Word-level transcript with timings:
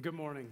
Good 0.00 0.14
morning. 0.14 0.48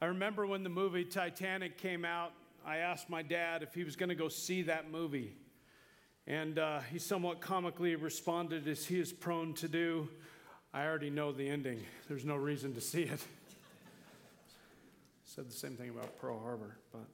I 0.00 0.06
remember 0.06 0.46
when 0.46 0.62
the 0.62 0.70
movie 0.70 1.04
Titanic 1.04 1.76
came 1.76 2.02
out, 2.02 2.32
I 2.64 2.78
asked 2.78 3.10
my 3.10 3.20
dad 3.20 3.62
if 3.62 3.74
he 3.74 3.84
was 3.84 3.94
going 3.94 4.08
to 4.08 4.14
go 4.14 4.28
see 4.28 4.62
that 4.62 4.90
movie. 4.90 5.34
And 6.26 6.58
uh, 6.58 6.80
he 6.90 6.98
somewhat 6.98 7.42
comically 7.42 7.94
responded, 7.94 8.66
as 8.68 8.86
he 8.86 8.98
is 8.98 9.12
prone 9.12 9.52
to 9.54 9.68
do, 9.68 10.08
I 10.72 10.86
already 10.86 11.10
know 11.10 11.32
the 11.32 11.46
ending. 11.46 11.84
There's 12.08 12.24
no 12.24 12.36
reason 12.36 12.72
to 12.74 12.80
see 12.80 13.02
it. 13.02 13.20
Said 15.26 15.46
the 15.46 15.54
same 15.54 15.76
thing 15.76 15.90
about 15.90 16.16
Pearl 16.18 16.40
Harbor. 16.40 16.78
But 16.90 17.04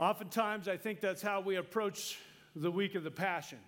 oftentimes, 0.00 0.66
I 0.66 0.76
think 0.76 1.00
that's 1.00 1.22
how 1.22 1.40
we 1.40 1.54
approach 1.54 2.18
the 2.56 2.70
week 2.72 2.96
of 2.96 3.04
the 3.04 3.12
Passion. 3.12 3.58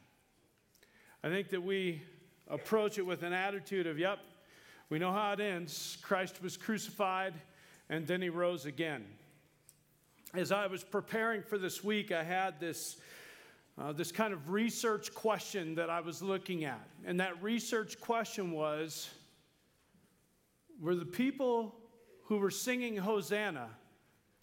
I 1.23 1.29
think 1.29 1.51
that 1.51 1.63
we 1.63 2.03
approach 2.49 2.99
it 2.99 3.07
with 3.07 3.23
an 3.23 3.33
attitude 3.33 3.87
of, 3.87 3.97
yep, 3.97 4.19
we 4.93 4.99
know 4.99 5.11
how 5.11 5.33
it 5.33 5.41
ends. 5.41 5.97
Christ 6.03 6.43
was 6.43 6.59
crucified 6.59 7.33
and 7.89 8.07
then 8.07 8.21
he 8.21 8.29
rose 8.29 8.67
again. 8.67 9.07
As 10.35 10.53
I 10.53 10.67
was 10.67 10.85
preparing 10.85 11.41
for 11.41 11.57
this 11.57 11.83
week, 11.83 12.13
I 12.13 12.23
had 12.23 12.61
this, 12.61 12.99
uh, 13.81 13.93
this 13.93 14.13
kind 14.13 14.35
of 14.35 14.51
research 14.51 15.15
question 15.15 15.75
that 15.77 15.89
I 15.89 16.01
was 16.01 16.21
looking 16.21 16.67
at. 16.67 16.87
And 17.07 17.19
that 17.21 17.43
research 17.43 18.03
question 18.03 18.53
was 18.53 19.09
Were 20.79 20.95
the 20.95 21.07
people 21.07 21.75
who 22.25 22.37
were 22.37 22.51
singing 22.51 22.95
Hosanna 22.95 23.71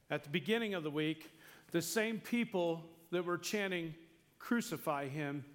at 0.09 0.23
the 0.23 0.31
beginning 0.31 0.73
of 0.73 0.81
the 0.81 0.89
week 0.89 1.29
the 1.69 1.81
same 1.83 2.19
people 2.19 2.89
that 3.11 3.23
were 3.23 3.37
chanting, 3.37 3.93
Crucify 4.39 5.09
him 5.09 5.45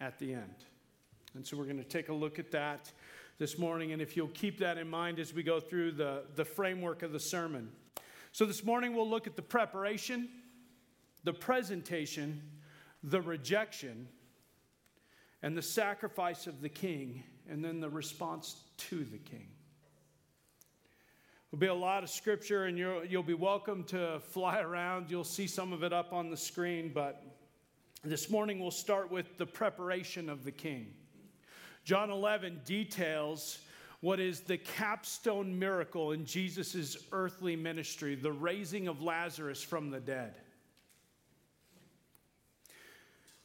at 0.00 0.18
the 0.18 0.32
end? 0.32 0.64
And 1.34 1.46
so 1.46 1.58
we're 1.58 1.64
going 1.64 1.76
to 1.76 1.84
take 1.84 2.08
a 2.08 2.14
look 2.14 2.38
at 2.38 2.50
that 2.52 2.90
this 3.40 3.58
morning. 3.58 3.92
And 3.92 4.02
if 4.02 4.18
you'll 4.18 4.28
keep 4.28 4.58
that 4.58 4.76
in 4.76 4.88
mind 4.88 5.18
as 5.18 5.32
we 5.32 5.42
go 5.42 5.60
through 5.60 5.92
the, 5.92 6.24
the 6.36 6.44
framework 6.44 7.02
of 7.02 7.10
the 7.10 7.18
sermon. 7.18 7.70
So 8.32 8.44
this 8.44 8.62
morning 8.62 8.94
we'll 8.94 9.08
look 9.08 9.26
at 9.26 9.34
the 9.34 9.42
preparation, 9.42 10.28
the 11.24 11.32
presentation, 11.32 12.42
the 13.02 13.22
rejection, 13.22 14.08
and 15.42 15.56
the 15.56 15.62
sacrifice 15.62 16.46
of 16.46 16.60
the 16.60 16.68
king, 16.68 17.24
and 17.48 17.64
then 17.64 17.80
the 17.80 17.88
response 17.88 18.56
to 18.76 19.04
the 19.04 19.16
king. 19.16 19.48
There'll 21.50 21.60
be 21.60 21.66
a 21.66 21.74
lot 21.74 22.02
of 22.02 22.10
scripture, 22.10 22.66
and 22.66 22.76
you'll, 22.76 23.06
you'll 23.06 23.22
be 23.22 23.32
welcome 23.32 23.84
to 23.84 24.20
fly 24.20 24.60
around. 24.60 25.10
You'll 25.10 25.24
see 25.24 25.46
some 25.46 25.72
of 25.72 25.82
it 25.82 25.94
up 25.94 26.12
on 26.12 26.28
the 26.28 26.36
screen, 26.36 26.92
but 26.94 27.24
this 28.04 28.28
morning 28.28 28.60
we'll 28.60 28.70
start 28.70 29.10
with 29.10 29.38
the 29.38 29.46
preparation 29.46 30.28
of 30.28 30.44
the 30.44 30.52
king. 30.52 30.92
John 31.84 32.10
11 32.10 32.62
details 32.64 33.58
what 34.00 34.18
is 34.18 34.40
the 34.40 34.56
capstone 34.56 35.58
miracle 35.58 36.12
in 36.12 36.24
Jesus' 36.24 36.96
earthly 37.12 37.54
ministry, 37.54 38.14
the 38.14 38.32
raising 38.32 38.88
of 38.88 39.02
Lazarus 39.02 39.62
from 39.62 39.90
the 39.90 40.00
dead. 40.00 40.34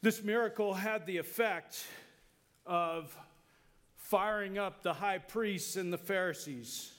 This 0.00 0.22
miracle 0.22 0.72
had 0.72 1.04
the 1.04 1.18
effect 1.18 1.84
of 2.64 3.14
firing 3.96 4.56
up 4.56 4.82
the 4.82 4.94
high 4.94 5.18
priests 5.18 5.76
and 5.76 5.92
the 5.92 5.98
Pharisees. 5.98 6.92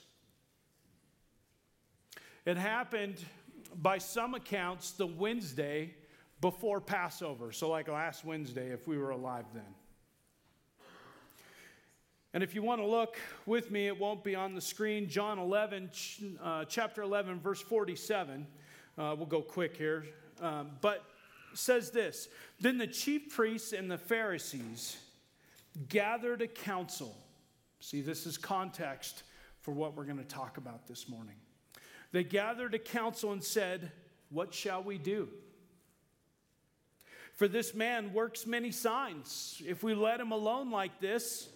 It 2.45 2.58
happened, 2.58 3.23
by 3.75 3.97
some 3.97 4.35
accounts, 4.35 4.91
the 4.91 5.08
Wednesday 5.08 5.93
before 6.41 6.80
Passover. 6.80 7.52
So, 7.52 7.69
like 7.69 7.88
last 7.88 8.23
Wednesday, 8.23 8.69
if 8.69 8.88
we 8.88 8.97
were 8.97 9.11
alive 9.11 9.45
then. 9.53 9.63
And 12.33 12.44
if 12.44 12.53
you 12.53 12.61
want 12.61 12.81
to 12.81 12.86
look 12.86 13.17
with 13.45 13.72
me, 13.72 13.88
it 13.88 13.97
won't 13.97 14.23
be 14.23 14.36
on 14.36 14.53
the 14.53 14.61
screen. 14.61 15.08
John 15.08 15.39
11, 15.39 15.89
uh, 16.44 16.66
chapter 16.66 17.02
11, 17.02 17.39
verse 17.39 17.61
47. 17.61 18.45
Uh, 18.97 19.16
we'll 19.17 19.25
go 19.25 19.42
quick 19.42 19.78
here. 19.78 20.06
Um, 20.42 20.72
but 20.81 21.03
says 21.53 21.92
this 21.92 22.28
Then 22.59 22.78
the 22.78 22.87
chief 22.87 23.33
priests 23.33 23.73
and 23.73 23.89
the 23.89 23.98
Pharisees 23.98 24.98
gathered 25.89 26.42
a 26.42 26.48
council. 26.48 27.16
See, 27.80 28.02
this 28.02 28.26
is 28.26 28.37
context 28.37 29.23
for 29.61 29.71
what 29.71 29.95
we're 29.95 30.05
going 30.05 30.17
to 30.17 30.23
talk 30.23 30.58
about 30.58 30.87
this 30.87 31.08
morning. 31.08 31.36
They 32.11 32.23
gathered 32.23 32.73
a 32.73 32.80
council 32.80 33.32
and 33.32 33.43
said, 33.43 33.92
What 34.30 34.54
shall 34.54 34.83
we 34.83 34.98
do? 34.98 35.30
For 37.33 37.48
this 37.48 37.76
man 37.76 38.14
works 38.14 38.48
many 38.48 38.71
signs. 38.71 39.61
If 39.66 39.83
we 39.83 39.93
let 39.93 40.20
him 40.20 40.32
alone 40.32 40.71
like 40.71 40.99
this, 40.99 41.49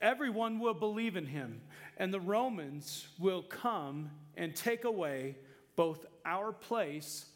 everyone 0.00 0.58
will 0.58 0.74
believe 0.74 1.16
in 1.16 1.26
him, 1.26 1.60
and 1.96 2.12
the 2.12 2.20
Romans 2.20 3.08
will 3.18 3.42
come 3.42 4.10
and 4.36 4.54
take 4.54 4.84
away 4.84 5.36
both 5.76 6.06
our 6.24 6.52
place 6.52 7.26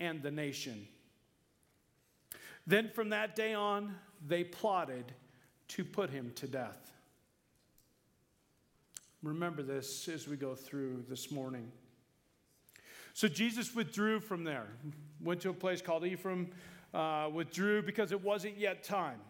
and 0.00 0.22
the 0.22 0.30
nation. 0.30 0.86
Then 2.66 2.90
from 2.94 3.10
that 3.10 3.36
day 3.36 3.54
on, 3.54 3.94
they 4.26 4.44
plotted 4.44 5.12
to 5.68 5.84
put 5.84 6.10
him 6.10 6.32
to 6.36 6.46
death. 6.46 6.92
Remember 9.22 9.62
this 9.62 10.08
as 10.08 10.28
we 10.28 10.36
go 10.36 10.54
through 10.54 11.04
this 11.08 11.30
morning. 11.30 11.70
So 13.14 13.28
Jesus 13.28 13.74
withdrew 13.74 14.20
from 14.20 14.44
there, 14.44 14.66
went 15.22 15.40
to 15.42 15.50
a 15.50 15.54
place 15.54 15.80
called 15.80 16.04
Ephraim, 16.04 16.50
uh, 16.92 17.30
withdrew 17.32 17.82
because 17.82 18.12
it 18.12 18.22
wasn't 18.22 18.58
yet 18.58 18.82
time. 18.82 19.20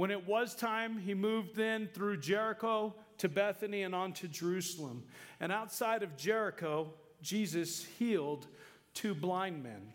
When 0.00 0.10
it 0.10 0.26
was 0.26 0.54
time, 0.54 0.96
he 0.96 1.12
moved 1.12 1.54
then 1.54 1.86
through 1.92 2.20
Jericho 2.20 2.94
to 3.18 3.28
Bethany 3.28 3.82
and 3.82 3.94
on 3.94 4.14
to 4.14 4.28
Jerusalem. 4.28 5.02
And 5.40 5.52
outside 5.52 6.02
of 6.02 6.16
Jericho, 6.16 6.94
Jesus 7.20 7.84
healed 7.98 8.46
two 8.94 9.14
blind 9.14 9.62
men. 9.62 9.92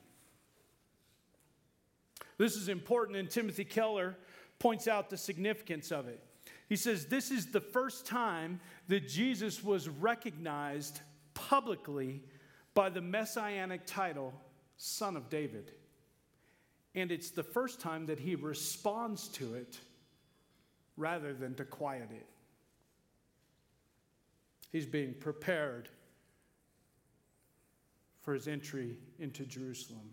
This 2.37 2.55
is 2.55 2.69
important, 2.69 3.17
and 3.17 3.27
Timothy 3.27 3.65
Keller 3.65 4.15
points 4.59 4.87
out 4.87 5.09
the 5.09 5.17
significance 5.17 5.91
of 5.91 6.07
it. 6.07 6.23
He 6.69 6.75
says, 6.75 7.07
This 7.07 7.31
is 7.31 7.47
the 7.47 7.59
first 7.59 8.05
time 8.05 8.59
that 8.89 9.07
Jesus 9.07 9.63
was 9.63 9.89
recognized 9.89 10.99
publicly 11.33 12.21
by 12.75 12.89
the 12.89 13.01
messianic 13.01 13.87
title, 13.87 14.35
Son 14.77 15.17
of 15.17 15.31
David. 15.31 15.71
And 16.93 17.11
it's 17.11 17.31
the 17.31 17.41
first 17.41 17.81
time 17.81 18.05
that 18.05 18.19
he 18.19 18.35
responds 18.35 19.29
to 19.29 19.55
it 19.55 19.79
rather 20.97 21.33
than 21.33 21.55
to 21.55 21.65
quiet 21.65 22.09
it. 22.11 22.25
He's 24.71 24.85
being 24.85 25.13
prepared 25.13 25.89
for 28.21 28.33
his 28.33 28.47
entry 28.47 28.97
into 29.19 29.45
Jerusalem. 29.45 30.09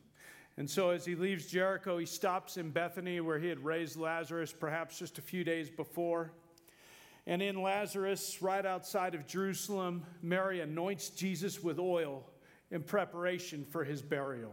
And 0.58 0.68
so, 0.68 0.90
as 0.90 1.04
he 1.04 1.14
leaves 1.14 1.46
Jericho, 1.46 1.96
he 1.96 2.06
stops 2.06 2.58
in 2.58 2.70
Bethany 2.70 3.20
where 3.20 3.38
he 3.38 3.48
had 3.48 3.64
raised 3.64 3.96
Lazarus 3.96 4.52
perhaps 4.52 4.98
just 4.98 5.18
a 5.18 5.22
few 5.22 5.44
days 5.44 5.70
before. 5.70 6.30
And 7.26 7.40
in 7.40 7.62
Lazarus, 7.62 8.42
right 8.42 8.66
outside 8.66 9.14
of 9.14 9.26
Jerusalem, 9.26 10.04
Mary 10.20 10.60
anoints 10.60 11.08
Jesus 11.08 11.62
with 11.62 11.78
oil 11.78 12.24
in 12.70 12.82
preparation 12.82 13.64
for 13.64 13.84
his 13.84 14.02
burial. 14.02 14.52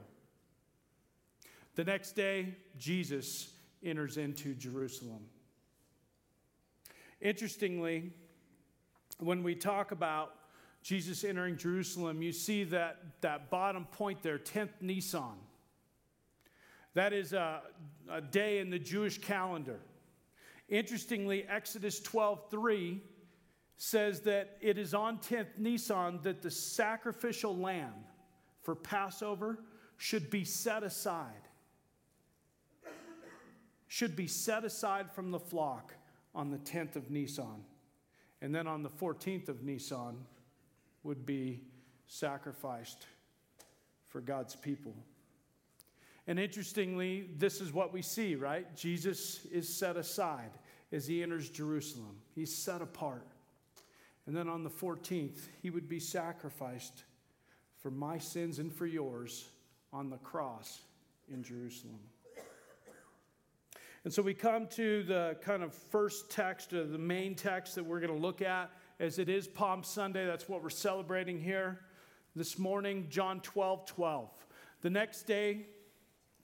The 1.76 1.84
next 1.84 2.14
day, 2.14 2.56
Jesus 2.78 3.52
enters 3.84 4.18
into 4.18 4.54
Jerusalem. 4.54 5.22
Interestingly, 7.22 8.12
when 9.20 9.44
we 9.44 9.56
talk 9.56 9.92
about 9.92 10.36
Jesus 10.82 11.24
entering 11.24 11.58
Jerusalem, 11.58 12.22
you 12.22 12.32
see 12.32 12.64
that, 12.66 12.98
that 13.22 13.50
bottom 13.50 13.86
point 13.86 14.22
there, 14.22 14.38
10th 14.38 14.82
Nisan. 14.82 15.38
That 16.94 17.14
is 17.14 17.34
a, 17.34 17.62
a 18.10 18.22
day 18.22 18.60
in 18.60 18.70
the 18.70 18.80
Jewish 18.80 19.20
calendar. 19.20 19.80
Interestingly, 20.70 21.46
Exodus 21.48 22.00
12:3 22.00 23.00
says 23.78 24.22
that 24.22 24.58
it 24.62 24.78
is 24.78 24.94
on 24.94 25.18
10th 25.20 25.58
Nisan 25.58 26.20
that 26.24 26.42
the 26.42 26.52
sacrificial 26.52 27.56
lamb 27.56 27.94
for 28.62 28.76
Passover 28.76 29.60
should 29.98 30.30
be 30.30 30.44
set 30.44 30.84
aside 30.84 31.50
should 33.88 34.16
be 34.16 34.28
set 34.28 34.64
aside 34.64 35.12
from 35.12 35.32
the 35.32 35.40
flock 35.40 35.94
on 36.40 36.50
the 36.50 36.58
10th 36.60 36.96
of 36.96 37.12
Nisan. 37.12 37.66
And 38.42 38.56
then 38.56 38.66
on 38.66 38.82
the 38.82 38.90
14th 38.90 39.50
of 39.50 39.62
Nisan 39.62 40.16
would 41.04 41.26
be 41.26 41.64
sacrificed 42.08 43.06
for 44.06 44.22
God's 44.22 44.56
people. 44.56 44.96
And 46.28 46.40
interestingly, 46.40 47.30
this 47.36 47.60
is 47.60 47.74
what 47.74 47.92
we 47.92 48.02
see, 48.02 48.36
right? 48.36 48.74
Jesus 48.74 49.46
is 49.52 49.68
set 49.68 49.98
aside 49.98 50.52
as 50.94 51.06
he 51.06 51.22
enters 51.22 51.50
Jerusalem, 51.50 52.16
he's 52.34 52.56
set 52.56 52.82
apart. 52.82 53.28
And 54.26 54.36
then 54.36 54.48
on 54.48 54.64
the 54.64 54.70
14th, 54.70 55.42
he 55.62 55.70
would 55.70 55.90
be 55.90 56.00
sacrificed 56.00 57.04
for 57.80 57.92
my 57.92 58.18
sins 58.18 58.60
and 58.60 58.74
for 58.74 58.86
yours 58.86 59.50
on 59.92 60.10
the 60.10 60.18
cross 60.18 60.84
in 61.32 61.44
Jerusalem. 61.44 62.00
And 64.06 64.14
so 64.14 64.22
we 64.22 64.34
come 64.34 64.68
to 64.68 65.04
the 65.04 65.38
kind 65.42 65.62
of 65.62 65.74
first 65.74 66.30
text, 66.30 66.74
or 66.74 66.86
the 66.86 66.98
main 66.98 67.36
text 67.36 67.76
that 67.76 67.84
we're 67.84 68.00
going 68.00 68.14
to 68.14 68.20
look 68.20 68.42
at 68.42 68.72
as 69.00 69.20
it 69.20 69.28
is 69.28 69.48
Palm 69.48 69.84
Sunday. 69.84 70.26
That's 70.26 70.48
what 70.48 70.64
we're 70.64 70.70
celebrating 70.70 71.40
here 71.40 71.80
this 72.36 72.58
morning, 72.58 73.08
John 73.10 73.42
12 73.42 73.86
12. 73.86 74.30
The 74.82 74.90
next 74.90 75.24
day, 75.24 75.66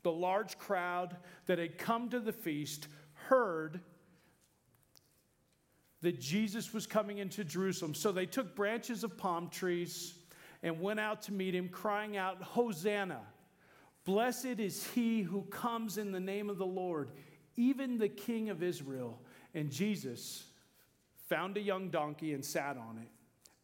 the 0.03 0.11
large 0.11 0.57
crowd 0.57 1.15
that 1.45 1.57
had 1.57 1.77
come 1.77 2.09
to 2.09 2.19
the 2.19 2.33
feast 2.33 2.89
heard 3.13 3.79
that 6.01 6.19
Jesus 6.19 6.73
was 6.73 6.85
coming 6.85 7.19
into 7.19 7.43
Jerusalem. 7.43 7.93
So 7.93 8.11
they 8.11 8.25
took 8.25 8.55
branches 8.55 9.03
of 9.03 9.17
palm 9.17 9.49
trees 9.49 10.13
and 10.61 10.81
went 10.81 10.99
out 10.99 11.21
to 11.23 11.33
meet 11.33 11.55
him, 11.55 11.69
crying 11.69 12.17
out, 12.17 12.43
Hosanna! 12.43 13.21
Blessed 14.03 14.59
is 14.59 14.85
he 14.93 15.21
who 15.23 15.41
comes 15.43 15.97
in 15.97 16.11
the 16.11 16.19
name 16.19 16.49
of 16.49 16.59
the 16.59 16.65
Lord, 16.65 17.09
even 17.57 17.97
the 17.97 18.09
King 18.09 18.49
of 18.49 18.63
Israel. 18.63 19.21
And 19.53 19.71
Jesus 19.71 20.45
found 21.27 21.57
a 21.57 21.61
young 21.61 21.89
donkey 21.89 22.33
and 22.33 22.43
sat 22.43 22.77
on 22.77 22.99
it, 23.01 23.09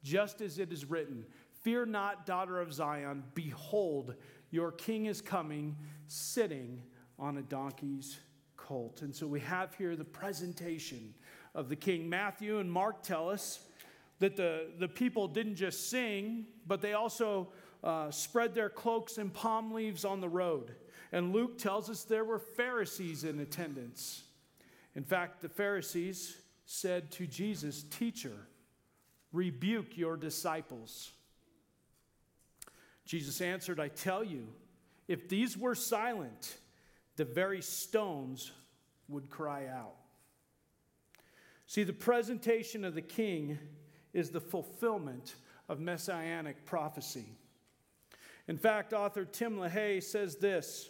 just 0.04 0.42
as 0.42 0.60
it 0.60 0.72
is 0.72 0.86
written 0.86 1.26
Fear 1.62 1.86
not, 1.86 2.26
daughter 2.26 2.60
of 2.60 2.74
Zion, 2.74 3.24
behold, 3.36 4.16
your 4.50 4.72
king 4.72 5.06
is 5.06 5.22
coming, 5.22 5.78
sitting 6.08 6.82
on 7.20 7.38
a 7.38 7.42
donkey's 7.44 8.20
colt. 8.58 9.04
And 9.04 9.16
so 9.16 9.28
we 9.28 9.40
have 9.42 9.76
here 9.76 9.96
the 9.96 10.04
presentation 10.04 11.14
of 11.54 11.70
the 11.70 11.76
king. 11.76 12.10
Matthew 12.10 12.58
and 12.58 12.72
Mark 12.72 13.04
tell 13.04 13.30
us 13.30 13.60
that 14.18 14.36
the, 14.36 14.68
the 14.80 14.88
people 14.88 15.28
didn't 15.28 15.56
just 15.56 15.90
sing, 15.90 16.48
but 16.66 16.82
they 16.82 16.94
also 16.94 17.50
uh, 17.84 18.10
spread 18.10 18.56
their 18.56 18.70
cloaks 18.70 19.20
and 19.20 19.32
palm 19.32 19.72
leaves 19.72 20.04
on 20.04 20.20
the 20.20 20.30
road. 20.30 20.72
And 21.12 21.34
Luke 21.34 21.58
tells 21.58 21.90
us 21.90 22.04
there 22.04 22.24
were 22.24 22.40
Pharisees 22.40 23.24
in 23.24 23.40
attendance. 23.40 24.24
In 24.96 25.04
fact, 25.04 25.42
the 25.42 25.50
Pharisees 25.50 26.38
said 26.66 27.12
to 27.12 27.28
Jesus, 27.28 27.84
Teacher, 27.84 28.48
rebuke 29.34 29.98
your 29.98 30.16
disciples. 30.16 31.12
Jesus 33.06 33.42
answered, 33.42 33.80
I 33.80 33.90
tell 33.90 34.24
you, 34.24 34.48
if 35.08 35.28
these 35.28 35.58
were 35.58 35.76
silent, 35.76 36.58
the 37.18 37.26
very 37.26 37.62
stones 37.62 38.52
would 39.10 39.30
cry 39.30 39.68
out. 39.68 39.96
See, 41.68 41.84
the 41.84 41.94
presentation 41.94 42.86
of 42.86 42.96
the 42.96 43.02
king 43.02 43.58
is 44.14 44.30
the 44.30 44.42
fulfillment 44.42 45.36
of 45.70 45.80
messianic 45.80 46.66
prophecy. 46.66 47.26
In 48.48 48.58
fact, 48.58 48.94
author 48.94 49.26
Tim 49.26 49.58
LaHaye 49.58 50.04
says 50.04 50.36
this. 50.38 50.90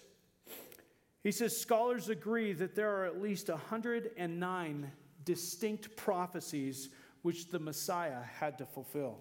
He 1.23 1.31
says 1.31 1.55
scholars 1.55 2.09
agree 2.09 2.53
that 2.53 2.75
there 2.75 2.95
are 2.95 3.05
at 3.05 3.21
least 3.21 3.49
109 3.49 4.91
distinct 5.23 5.95
prophecies 5.95 6.89
which 7.21 7.49
the 7.49 7.59
Messiah 7.59 8.21
had 8.39 8.57
to 8.57 8.65
fulfill. 8.65 9.19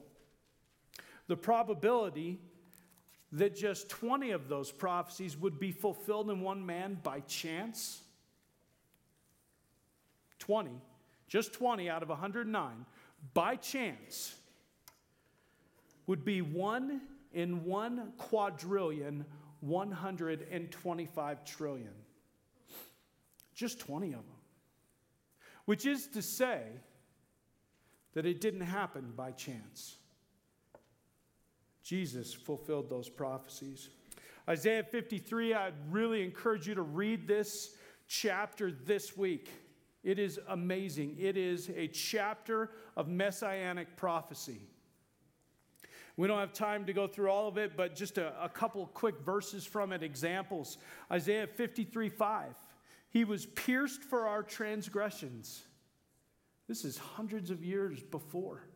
The 1.26 1.37
probability 1.37 2.41
that 3.32 3.55
just 3.55 3.88
20 3.88 4.31
of 4.31 4.49
those 4.49 4.73
prophecies 4.73 5.37
would 5.37 5.61
be 5.61 5.73
fulfilled 5.73 6.31
in 6.31 6.41
one 6.41 6.64
man 6.64 6.99
by 7.02 7.20
chance 7.20 8.03
20, 10.41 10.70
just 11.29 11.53
20 11.53 11.88
out 11.88 12.03
of 12.03 12.08
109, 12.08 12.87
by 13.35 13.55
chance, 13.55 14.35
would 16.06 16.25
be 16.25 16.43
one 16.43 17.03
in 17.32 17.64
one 17.64 18.12
quadrillion, 18.19 19.25
125 19.61 21.45
trillion. 21.45 21.93
Just 23.55 23.81
20 23.81 24.09
of 24.09 24.12
them. 24.12 24.25
Which 25.65 25.87
is 25.87 26.07
to 26.09 26.23
say 26.23 26.62
that 28.15 28.27
it 28.27 28.41
didn't 28.41 28.62
happen 28.62 29.12
by 29.17 29.33
chance. 29.33 29.97
Jesus 31.83 32.33
fulfilled 32.33 32.89
those 32.89 33.09
prophecies. 33.09 33.89
Isaiah 34.49 34.83
53, 34.83 35.55
I'd 35.55 35.75
really 35.91 36.23
encourage 36.23 36.67
you 36.67 36.75
to 36.75 36.83
read 36.83 37.29
this 37.29 37.77
chapter 38.09 38.73
this 38.73 39.17
week. 39.17 39.49
It 40.03 40.19
is 40.19 40.41
amazing. 40.49 41.17
It 41.19 41.37
is 41.37 41.71
a 41.77 41.87
chapter 41.89 42.71
of 42.97 43.06
messianic 43.09 43.97
prophecy. 43.97 44.63
We 46.20 46.28
don't 46.28 46.38
have 46.38 46.52
time 46.52 46.84
to 46.84 46.93
go 46.93 47.06
through 47.06 47.31
all 47.31 47.49
of 47.49 47.56
it, 47.56 47.78
but 47.78 47.96
just 47.96 48.19
a, 48.19 48.34
a 48.44 48.49
couple 48.50 48.87
quick 48.93 49.20
verses 49.20 49.64
from 49.64 49.90
it, 49.90 50.02
examples. 50.02 50.76
Isaiah 51.11 51.46
53 51.46 52.11
5. 52.11 52.52
He 53.08 53.25
was 53.25 53.46
pierced 53.46 54.02
for 54.02 54.26
our 54.26 54.43
transgressions. 54.43 55.62
This 56.69 56.84
is 56.84 56.99
hundreds 56.99 57.50
of 57.50 57.64
years 57.64 58.02
before. 58.02 58.67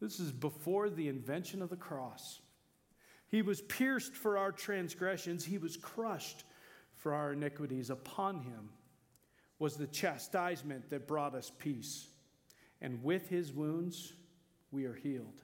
This 0.00 0.18
is 0.18 0.32
before 0.32 0.88
the 0.88 1.08
invention 1.08 1.60
of 1.60 1.68
the 1.68 1.76
cross. 1.76 2.40
He 3.28 3.42
was 3.42 3.60
pierced 3.60 4.14
for 4.14 4.38
our 4.38 4.50
transgressions, 4.50 5.44
he 5.44 5.58
was 5.58 5.76
crushed 5.76 6.44
for 6.94 7.12
our 7.12 7.34
iniquities. 7.34 7.90
Upon 7.90 8.40
him 8.40 8.70
was 9.58 9.76
the 9.76 9.88
chastisement 9.88 10.88
that 10.88 11.06
brought 11.06 11.34
us 11.34 11.52
peace. 11.58 12.06
And 12.80 13.04
with 13.04 13.28
his 13.28 13.52
wounds, 13.52 14.14
we 14.70 14.86
are 14.86 14.94
healed. 14.94 15.43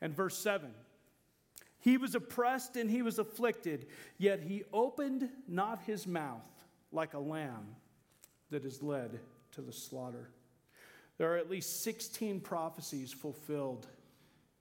And 0.00 0.14
verse 0.14 0.36
7 0.38 0.70
He 1.78 1.96
was 1.96 2.14
oppressed 2.14 2.76
and 2.76 2.90
he 2.90 3.02
was 3.02 3.18
afflicted, 3.18 3.86
yet 4.18 4.42
he 4.42 4.64
opened 4.72 5.28
not 5.48 5.80
his 5.86 6.06
mouth 6.06 6.42
like 6.92 7.14
a 7.14 7.18
lamb 7.18 7.76
that 8.50 8.64
is 8.64 8.82
led 8.82 9.20
to 9.52 9.60
the 9.60 9.72
slaughter. 9.72 10.30
There 11.18 11.32
are 11.32 11.36
at 11.36 11.50
least 11.50 11.82
16 11.82 12.40
prophecies 12.40 13.12
fulfilled 13.12 13.86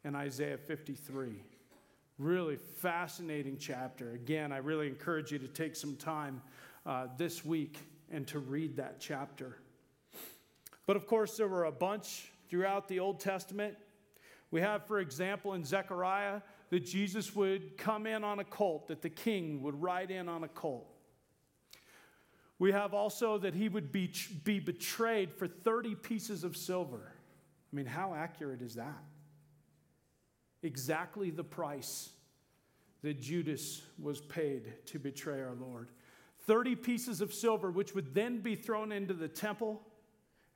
in 0.04 0.16
Isaiah 0.16 0.58
53. 0.58 1.44
Really 2.18 2.56
fascinating 2.56 3.58
chapter. 3.60 4.14
Again, 4.14 4.54
I 4.54 4.58
really 4.58 4.88
encourage 4.88 5.31
you 5.31 5.40
to 5.40 5.48
take 5.48 5.76
some 5.76 5.98
time 5.98 6.42
uh, 6.86 7.08
this 7.18 7.44
week 7.44 7.78
and 8.12 8.26
to 8.28 8.40
read 8.40 8.78
that 8.78 9.02
chapter. 9.02 9.58
But 10.86 10.96
of 10.96 11.08
course, 11.08 11.36
there 11.36 11.48
were 11.48 11.66
a 11.66 11.72
bunch 11.72 12.31
throughout 12.50 12.88
the 12.88 13.00
Old 13.00 13.20
Testament. 13.20 13.76
We 14.56 14.62
have, 14.62 14.88
for 14.88 15.00
example, 15.00 15.54
in 15.54 15.66
Zechariah, 15.66 16.40
that 16.69 16.86
Jesus 16.86 17.36
would 17.36 17.78
come 17.78 18.07
in 18.07 18.24
on 18.24 18.40
a 18.40 18.46
colt, 18.46 18.88
that 18.88 19.02
the 19.02 19.10
king 19.10 19.62
would 19.63 19.81
ride 19.81 20.12
in 20.12 20.30
on 20.30 20.46
a 20.46 20.48
colt. 20.48 20.88
We 22.57 22.72
have 22.72 22.94
also 22.94 23.38
that 23.40 23.54
he 23.54 23.68
would 23.68 23.92
be, 23.92 24.13
be 24.46 24.62
betrayed 24.62 25.34
for 25.34 25.46
30 25.46 25.96
pieces 25.96 26.46
of 26.46 26.56
silver. 26.56 27.12
I 27.12 27.75
mean, 27.75 27.86
how 27.86 28.13
accurate 28.13 28.62
is 28.62 28.75
that? 28.75 29.04
exactly 30.63 31.31
the 31.31 31.44
price 31.44 32.12
that 33.02 33.19
Judas 33.19 33.81
was 34.02 34.21
paid 34.21 34.85
to 34.85 35.00
betray 35.00 35.42
our 35.42 35.54
Lord. 35.59 35.90
30 36.47 36.78
pieces 36.78 37.19
of 37.19 37.33
silver, 37.33 37.71
which 37.71 37.94
would 37.94 38.16
then 38.16 38.40
be 38.40 38.56
thrown 38.56 38.94
into 38.94 39.14
the 39.14 39.28
temple 39.28 39.81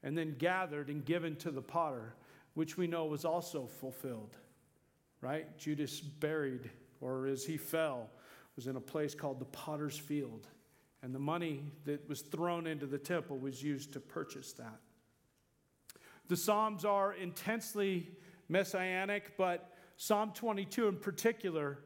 and 0.04 0.18
then 0.18 0.36
gathered 0.38 0.88
and 0.88 1.04
given 1.04 1.36
to 1.36 1.52
the 1.52 1.62
potter, 1.62 2.16
which 2.60 2.76
we 2.76 2.88
know 2.88 3.06
was 3.06 3.24
also 3.24 3.66
fulfilled. 3.80 4.36
Right? 5.22 5.58
Judas 5.58 6.02
buried, 6.02 6.70
or 7.00 7.26
as 7.26 7.46
he 7.46 7.56
fell, 7.56 8.10
was 8.58 8.68
in 8.68 8.76
a 8.76 8.82
place 8.82 9.16
called 9.16 9.40
the 9.40 9.46
potter's 9.46 9.98
field. 9.98 10.46
And 11.02 11.16
the 11.16 11.20
money 11.20 11.72
that 11.86 12.10
was 12.10 12.20
thrown 12.20 12.68
into 12.68 12.86
the 12.86 12.98
temple 12.98 13.38
was 13.38 13.64
used 13.64 13.94
to 13.94 14.02
purchase 14.02 14.52
that. 14.52 14.78
The 16.28 16.36
Psalms 16.36 16.84
are 16.84 17.14
intensely 17.14 18.10
messianic, 18.50 19.38
but 19.38 19.78
Psalm 19.96 20.34
22 20.36 20.90
in 20.90 20.98
particular, 20.98 21.80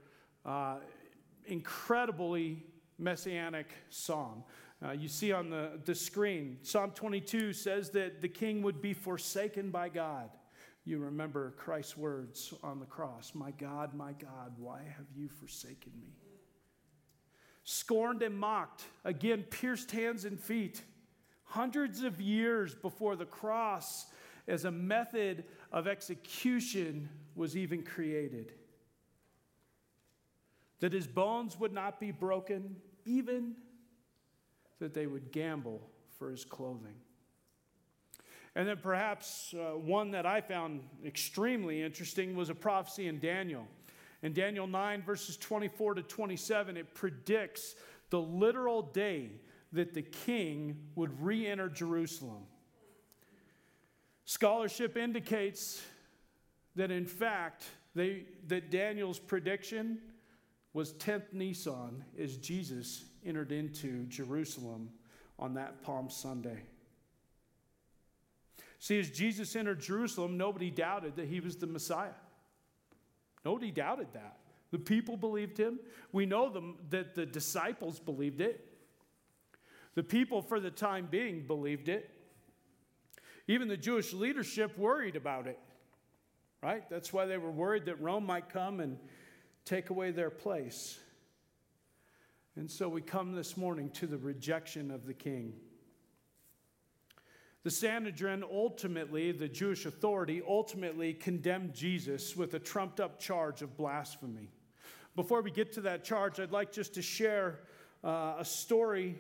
uh, 0.44 0.78
incredibly 1.46 2.64
messianic 2.98 3.68
psalm. 3.90 4.44
Uh, 4.84 4.90
you 4.90 5.08
see 5.08 5.32
on 5.34 5.52
the, 5.52 5.80
the 5.86 5.94
screen, 5.94 6.58
Psalm 6.64 6.90
22 6.96 7.54
says 7.54 7.92
that 7.92 8.24
the 8.24 8.28
king 8.28 8.64
would 8.64 8.82
be 8.82 8.96
forsaken 8.96 9.70
by 9.70 9.88
God. 9.88 10.32
You 10.86 11.00
remember 11.00 11.54
Christ's 11.58 11.98
words 11.98 12.54
on 12.62 12.80
the 12.80 12.86
cross 12.86 13.32
My 13.34 13.52
God, 13.52 13.94
my 13.94 14.14
God, 14.14 14.54
why 14.58 14.80
have 14.98 15.08
you 15.16 15.30
forsaken 15.30 15.94
me? 16.02 16.16
Scorned 17.64 18.22
and 18.22 18.38
mocked, 18.38 18.84
again, 19.06 19.44
pierced 19.44 19.92
hands 19.92 20.26
and 20.26 20.40
feet. 20.40 20.82
Hundreds 21.46 22.04
of 22.04 22.20
years 22.20 22.76
before 22.76 23.16
the 23.16 23.26
cross, 23.26 24.08
as 24.48 24.66
a 24.66 24.72
method 24.72 25.46
of 25.72 25.88
execution 25.88 27.10
was 27.36 27.56
even 27.56 27.84
created. 27.84 28.54
That 30.80 30.92
his 30.92 31.08
bones 31.08 31.58
would 31.60 31.72
not 31.72 32.00
be 32.00 32.12
broken, 32.12 32.76
even 33.06 33.56
that 34.80 34.94
they 34.94 35.08
would 35.08 35.32
gamble 35.32 35.90
for 36.18 36.30
his 36.30 36.44
clothing. 36.44 36.96
And 38.56 38.68
then 38.68 38.78
perhaps 38.78 39.54
uh, 39.54 39.78
one 39.78 40.12
that 40.12 40.26
I 40.26 40.42
found 40.42 40.82
extremely 41.06 41.82
interesting 41.82 42.36
was 42.36 42.50
a 42.50 42.56
prophecy 42.56 43.08
in 43.08 43.20
Daniel. 43.20 43.68
In 44.22 44.32
Daniel 44.32 44.68
9, 44.68 45.02
verses 45.02 45.38
24 45.38 45.96
to 45.96 46.04
27, 46.04 46.78
it 46.78 46.94
predicts 46.94 47.76
the 48.10 48.22
literal 48.22 48.84
day 48.84 49.32
that 49.72 49.94
the 49.94 50.04
king 50.04 50.78
would 50.96 51.22
re 51.22 51.48
enter 51.48 51.68
Jerusalem. 51.68 52.44
Scholarship 54.26 54.98
indicates 54.98 55.82
that 56.76 56.92
in 56.92 57.06
fact, 57.06 57.66
they, 57.96 58.26
that 58.48 58.72
Daniel's 58.72 59.20
prediction 59.20 60.00
was 60.74 60.94
10th 60.94 61.34
Nisan 61.34 62.04
as 62.20 62.38
Jesus 62.38 63.06
entered 63.26 63.52
into 63.52 64.06
Jerusalem 64.06 64.90
on 65.38 65.54
that 65.56 65.84
Palm 65.84 66.10
Sunday. 66.10 66.64
See, 68.84 69.00
as 69.00 69.10
Jesus 69.10 69.56
entered 69.56 69.80
Jerusalem, 69.80 70.36
nobody 70.36 70.70
doubted 70.70 71.16
that 71.16 71.30
he 71.30 71.40
was 71.40 71.56
the 71.56 71.68
Messiah. 71.68 72.20
Nobody 73.46 73.72
doubted 73.72 74.08
that. 74.12 74.40
The 74.72 74.78
people 74.78 75.16
believed 75.16 75.58
him. 75.58 75.80
We 76.12 76.26
know 76.26 76.50
them, 76.50 76.76
that 76.90 77.16
the 77.16 77.26
disciples 77.26 78.02
believed 78.02 78.42
it. 78.42 78.60
The 79.96 80.04
people, 80.04 80.42
for 80.42 80.60
the 80.60 80.70
time 80.70 81.08
being, 81.10 81.48
believed 81.48 81.88
it. 81.88 82.10
Even 83.48 83.70
the 83.70 83.78
Jewish 83.78 84.12
leadership 84.12 84.78
worried 84.78 85.16
about 85.16 85.48
it, 85.48 85.60
right? 86.62 86.84
That's 86.90 87.14
why 87.14 87.26
they 87.26 87.38
were 87.38 87.52
worried 87.52 87.86
that 87.86 88.02
Rome 88.02 88.26
might 88.26 88.50
come 88.50 88.82
and 88.82 88.98
take 89.64 89.92
away 89.92 90.12
their 90.12 90.30
place. 90.30 91.00
And 92.58 92.70
so 92.70 92.90
we 92.90 93.00
come 93.00 93.34
this 93.34 93.56
morning 93.56 93.92
to 93.92 94.08
the 94.08 94.18
rejection 94.18 94.92
of 94.92 95.06
the 95.06 95.14
king. 95.14 95.54
The 97.64 97.72
Sanhedrin 97.72 98.44
ultimately, 98.44 99.32
the 99.32 99.48
Jewish 99.48 99.86
authority, 99.86 100.42
ultimately 100.46 101.14
condemned 101.14 101.74
Jesus 101.74 102.36
with 102.36 102.54
a 102.56 102.60
trumped 102.60 103.00
up 103.00 103.20
charge 103.20 103.62
of 103.62 103.78
blasphemy. 103.78 104.50
Before 105.16 105.42
we 105.42 105.50
get 105.50 105.72
to 105.74 105.82
that 105.82 106.04
charge, 106.04 106.42
I'd 106.42 106.52
like 106.52 106.74
just 106.74 106.94
to 106.96 107.02
share 107.02 107.62
uh, 108.04 108.36
a 108.38 108.44
story 108.44 109.16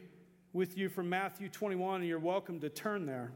with 0.51 0.77
you 0.77 0.89
from 0.89 1.07
Matthew 1.07 1.47
21, 1.47 2.01
and 2.01 2.09
you're 2.09 2.19
welcome 2.19 2.59
to 2.59 2.69
turn 2.69 3.05
there. 3.05 3.31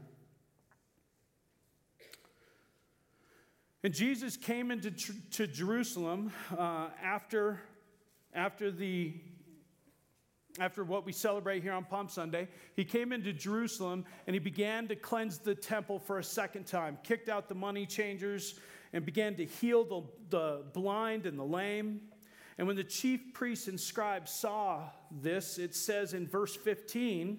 And 3.82 3.94
Jesus 3.94 4.36
came 4.36 4.70
into 4.70 4.90
to 4.90 5.46
Jerusalem 5.46 6.32
uh, 6.56 6.88
after, 7.02 7.62
after, 8.34 8.70
the, 8.70 9.14
after 10.58 10.84
what 10.84 11.06
we 11.06 11.12
celebrate 11.12 11.62
here 11.62 11.72
on 11.72 11.84
Palm 11.84 12.08
Sunday. 12.08 12.48
He 12.74 12.84
came 12.84 13.12
into 13.12 13.32
Jerusalem 13.32 14.04
and 14.26 14.34
he 14.34 14.40
began 14.40 14.88
to 14.88 14.96
cleanse 14.96 15.38
the 15.38 15.54
temple 15.54 15.98
for 15.98 16.18
a 16.18 16.24
second 16.24 16.66
time, 16.66 16.98
kicked 17.02 17.28
out 17.28 17.48
the 17.48 17.54
money 17.54 17.86
changers, 17.86 18.58
and 18.92 19.04
began 19.04 19.34
to 19.36 19.44
heal 19.44 19.84
the, 19.84 20.02
the 20.30 20.64
blind 20.72 21.26
and 21.26 21.38
the 21.38 21.44
lame. 21.44 22.00
And 22.56 22.66
when 22.66 22.76
the 22.76 22.84
chief 22.84 23.20
priests 23.34 23.68
and 23.68 23.78
scribes 23.78 24.32
saw 24.32 24.88
this, 25.10 25.58
it 25.58 25.74
says 25.74 26.14
in 26.14 26.26
verse 26.26 26.56
15, 26.56 27.38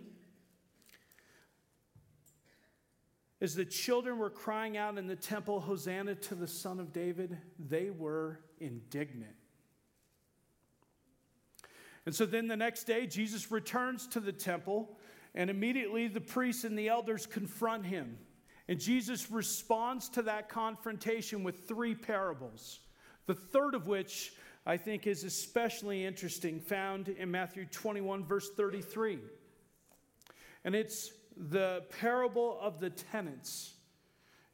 As 3.41 3.55
the 3.55 3.65
children 3.65 4.17
were 4.17 4.29
crying 4.29 4.75
out 4.75 4.97
in 4.97 5.07
the 5.07 5.15
temple, 5.15 5.61
Hosanna 5.61 6.15
to 6.15 6.35
the 6.35 6.47
Son 6.47 6.79
of 6.79 6.91
David, 6.91 7.37
they 7.57 7.89
were 7.89 8.41
indignant. 8.59 9.38
And 12.09 12.15
so 12.15 12.25
then 12.25 12.47
the 12.47 12.57
next 12.57 12.85
day, 12.85 13.05
Jesus 13.05 13.51
returns 13.51 14.07
to 14.07 14.19
the 14.19 14.31
temple, 14.31 14.97
and 15.35 15.47
immediately 15.47 16.07
the 16.07 16.19
priests 16.19 16.63
and 16.63 16.75
the 16.75 16.87
elders 16.87 17.27
confront 17.27 17.85
him. 17.85 18.17
And 18.67 18.79
Jesus 18.79 19.29
responds 19.29 20.09
to 20.09 20.23
that 20.23 20.49
confrontation 20.49 21.43
with 21.43 21.67
three 21.67 21.93
parables, 21.93 22.79
the 23.27 23.35
third 23.35 23.75
of 23.75 23.85
which 23.85 24.33
I 24.65 24.75
think 24.75 25.05
is 25.05 25.23
especially 25.23 26.03
interesting, 26.03 26.59
found 26.59 27.09
in 27.09 27.29
Matthew 27.29 27.65
21, 27.65 28.25
verse 28.25 28.49
33. 28.57 29.19
And 30.65 30.73
it's 30.73 31.11
the 31.37 31.83
parable 31.99 32.57
of 32.59 32.79
the 32.79 32.89
tenants. 32.89 33.75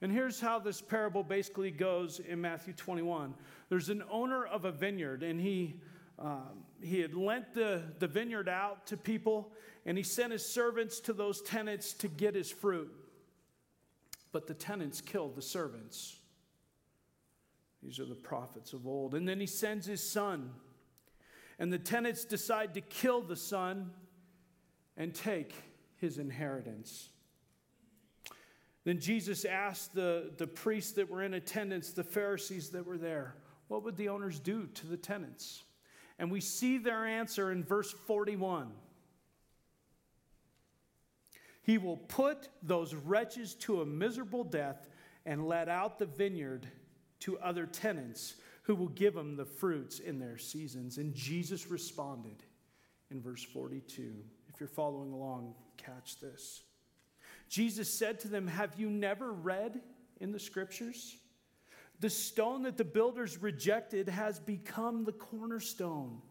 And 0.01 0.11
here's 0.11 0.41
how 0.41 0.59
this 0.59 0.81
parable 0.81 1.23
basically 1.23 1.71
goes 1.71 2.19
in 2.19 2.41
Matthew 2.41 2.73
21. 2.73 3.33
There's 3.69 3.87
an 3.87 4.03
owner 4.11 4.45
of 4.45 4.65
a 4.65 4.73
vineyard, 4.73 5.23
and 5.23 5.39
he, 5.39 5.79
um, 6.19 6.64
he 6.81 6.99
had 6.99 7.13
lent 7.13 7.53
the, 7.53 7.81
the 7.99 8.07
vineyard 8.07 8.49
out 8.49 8.87
to 8.87 8.97
people, 8.97 9.51
and 9.85 9.97
he 9.97 10.03
sent 10.03 10.31
his 10.31 10.45
servants 10.45 10.99
to 11.01 11.13
those 11.13 11.41
tenants 11.41 11.93
to 11.93 12.07
get 12.07 12.35
his 12.35 12.51
fruit. 12.51 12.91
But 14.31 14.47
the 14.47 14.53
tenants 14.53 15.01
killed 15.01 15.35
the 15.35 15.41
servants. 15.41 16.17
These 17.81 17.99
are 17.99 18.05
the 18.05 18.15
prophets 18.15 18.73
of 18.73 18.87
old. 18.87 19.13
And 19.15 19.27
then 19.27 19.39
he 19.39 19.45
sends 19.45 19.85
his 19.85 20.07
son, 20.07 20.51
and 21.59 21.71
the 21.71 21.79
tenants 21.79 22.25
decide 22.25 22.73
to 22.73 22.81
kill 22.81 23.21
the 23.21 23.35
son 23.35 23.91
and 24.97 25.13
take 25.13 25.53
his 25.97 26.17
inheritance. 26.17 27.09
Then 28.83 28.99
Jesus 28.99 29.45
asked 29.45 29.95
the, 29.95 30.31
the 30.37 30.47
priests 30.47 30.93
that 30.93 31.09
were 31.09 31.23
in 31.23 31.33
attendance, 31.33 31.91
the 31.91 32.03
Pharisees 32.03 32.69
that 32.69 32.85
were 32.85 32.97
there, 32.97 33.35
what 33.67 33.83
would 33.83 33.97
the 33.97 34.09
owners 34.09 34.39
do 34.39 34.67
to 34.67 34.87
the 34.87 34.97
tenants? 34.97 35.63
And 36.17 36.31
we 36.31 36.41
see 36.41 36.77
their 36.77 37.05
answer 37.05 37.51
in 37.51 37.63
verse 37.63 37.91
41. 37.91 38.71
He 41.61 41.77
will 41.77 41.97
put 41.97 42.49
those 42.61 42.93
wretches 42.93 43.55
to 43.55 43.81
a 43.81 43.85
miserable 43.85 44.43
death 44.43 44.87
and 45.25 45.47
let 45.47 45.67
out 45.67 45.97
the 45.97 46.05
vineyard 46.05 46.67
to 47.21 47.39
other 47.39 47.65
tenants 47.65 48.35
who 48.63 48.75
will 48.75 48.89
give 48.89 49.13
them 49.13 49.35
the 49.35 49.45
fruits 49.45 49.99
in 49.99 50.19
their 50.19 50.37
seasons. 50.37 50.97
And 50.97 51.13
Jesus 51.13 51.69
responded 51.69 52.43
in 53.09 53.21
verse 53.21 53.43
42. 53.43 54.13
If 54.47 54.59
you're 54.59 54.67
following 54.69 55.11
along, 55.11 55.55
catch 55.77 56.19
this. 56.19 56.63
Jesus 57.49 57.91
said 57.91 58.19
to 58.21 58.27
them, 58.27 58.47
Have 58.47 58.79
you 58.79 58.89
never 58.89 59.31
read 59.31 59.81
in 60.19 60.31
the 60.31 60.39
scriptures? 60.39 61.17
The 61.99 62.09
stone 62.09 62.63
that 62.63 62.77
the 62.77 62.83
builders 62.83 63.41
rejected 63.41 64.09
has 64.09 64.39
become 64.39 65.05
the 65.05 65.13
cornerstone. 65.13 66.21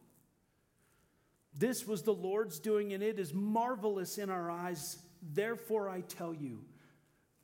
This 1.56 1.87
was 1.87 2.02
the 2.02 2.12
Lord's 2.12 2.59
doing, 2.59 2.92
and 2.92 3.02
it 3.02 3.18
is 3.18 3.33
marvelous 3.33 4.18
in 4.18 4.28
our 4.28 4.50
eyes. 4.50 4.99
Therefore, 5.23 5.88
I 5.88 6.00
tell 6.02 6.35
you, 6.35 6.64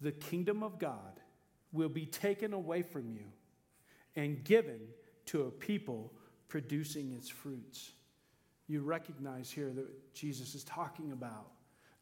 the 0.01 0.13
kingdom 0.13 0.63
of 0.63 0.79
God 0.79 1.21
will 1.73 1.89
be 1.89 2.07
taken 2.07 2.53
away 2.53 2.83
from 2.83 3.11
you 3.11 3.27
and 4.17 4.43
given 4.45 4.81
to 5.27 5.43
a 5.43 5.51
people 5.51 6.13
producing 6.49 7.13
its 7.13 7.29
fruits. 7.29 7.93
You 8.67 8.83
recognize 8.83 9.51
here 9.51 9.73
that 9.73 10.15
Jesus 10.15 10.55
is 10.55 10.65
talking 10.65 11.13
about 11.13 11.53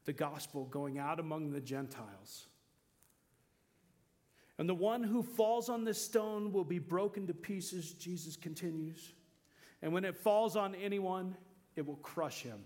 the 0.05 0.13
gospel 0.13 0.65
going 0.65 0.99
out 0.99 1.21
among 1.21 1.51
the 1.51 1.61
Gentiles. 1.61 2.47
And 4.59 4.69
the 4.69 4.75
one 4.75 5.05
who 5.05 5.23
falls 5.23 5.69
on 5.69 5.85
this 5.85 6.03
stone 6.03 6.53
will 6.53 6.65
be 6.65 6.81
broken 6.81 7.27
to 7.29 7.35
pieces, 7.35 7.93
Jesus 7.93 8.37
continues. 8.37 9.13
And 9.83 9.93
when 9.93 10.05
it 10.05 10.17
falls 10.17 10.57
on 10.57 10.75
anyone, 10.75 11.37
it 11.77 11.87
will 11.87 11.97
crush 11.97 12.43
him. 12.43 12.59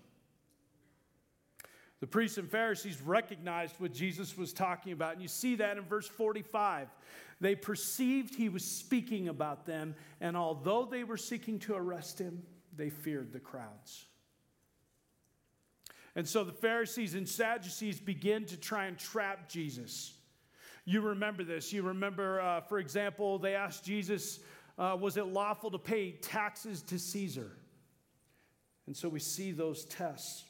The 2.00 2.06
priests 2.06 2.38
and 2.38 2.50
Pharisees 2.50 3.00
recognized 3.00 3.76
what 3.78 3.92
Jesus 3.92 4.36
was 4.36 4.52
talking 4.52 4.92
about. 4.92 5.12
And 5.12 5.22
you 5.22 5.28
see 5.28 5.56
that 5.56 5.76
in 5.76 5.84
verse 5.84 6.08
45. 6.08 6.88
They 7.40 7.54
perceived 7.54 8.34
he 8.34 8.48
was 8.48 8.64
speaking 8.64 9.28
about 9.28 9.66
them, 9.66 9.94
and 10.20 10.36
although 10.36 10.84
they 10.84 11.04
were 11.04 11.16
seeking 11.16 11.58
to 11.60 11.74
arrest 11.74 12.18
him, 12.18 12.42
they 12.76 12.88
feared 12.88 13.32
the 13.32 13.40
crowds. 13.40 14.06
And 16.14 16.26
so 16.26 16.44
the 16.44 16.52
Pharisees 16.52 17.14
and 17.14 17.28
Sadducees 17.28 18.00
begin 18.00 18.46
to 18.46 18.56
try 18.56 18.86
and 18.86 18.98
trap 18.98 19.48
Jesus. 19.48 20.14
You 20.84 21.00
remember 21.00 21.44
this. 21.44 21.72
You 21.72 21.82
remember, 21.82 22.40
uh, 22.40 22.60
for 22.62 22.78
example, 22.78 23.38
they 23.38 23.54
asked 23.54 23.84
Jesus, 23.84 24.40
uh, 24.78 24.96
was 24.98 25.16
it 25.16 25.26
lawful 25.26 25.70
to 25.70 25.78
pay 25.78 26.12
taxes 26.12 26.82
to 26.82 26.98
Caesar? 26.98 27.50
And 28.86 28.96
so 28.96 29.08
we 29.08 29.20
see 29.20 29.52
those 29.52 29.84
tests. 29.84 30.44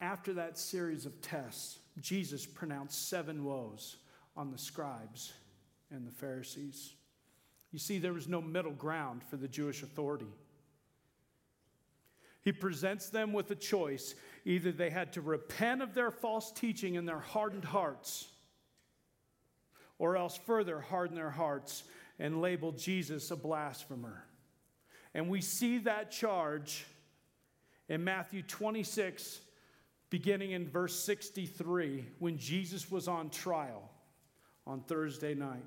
After 0.00 0.32
that 0.34 0.58
series 0.58 1.06
of 1.06 1.20
tests, 1.20 1.78
Jesus 2.00 2.46
pronounced 2.46 3.08
seven 3.08 3.44
woes 3.44 3.96
on 4.36 4.50
the 4.50 4.58
scribes 4.58 5.32
and 5.90 6.06
the 6.06 6.12
Pharisees. 6.12 6.94
You 7.72 7.78
see, 7.78 7.98
there 7.98 8.12
was 8.12 8.28
no 8.28 8.40
middle 8.40 8.72
ground 8.72 9.22
for 9.22 9.36
the 9.36 9.48
Jewish 9.48 9.82
authority. 9.82 10.32
He 12.42 12.52
presents 12.52 13.10
them 13.10 13.32
with 13.32 13.50
a 13.50 13.56
choice. 13.56 14.14
Either 14.44 14.72
they 14.72 14.90
had 14.90 15.12
to 15.14 15.20
repent 15.20 15.82
of 15.82 15.94
their 15.94 16.10
false 16.10 16.50
teaching 16.52 16.94
in 16.94 17.04
their 17.04 17.18
hardened 17.18 17.64
hearts, 17.64 18.28
or 19.98 20.16
else 20.16 20.36
further 20.36 20.80
harden 20.80 21.16
their 21.16 21.30
hearts 21.30 21.84
and 22.18 22.40
label 22.40 22.72
Jesus 22.72 23.30
a 23.30 23.36
blasphemer. 23.36 24.24
And 25.14 25.28
we 25.28 25.40
see 25.40 25.78
that 25.78 26.10
charge 26.10 26.84
in 27.88 28.04
Matthew 28.04 28.42
26, 28.42 29.40
beginning 30.10 30.52
in 30.52 30.68
verse 30.68 30.94
63, 30.94 32.04
when 32.18 32.38
Jesus 32.38 32.90
was 32.90 33.08
on 33.08 33.30
trial 33.30 33.90
on 34.66 34.80
Thursday 34.82 35.34
night. 35.34 35.64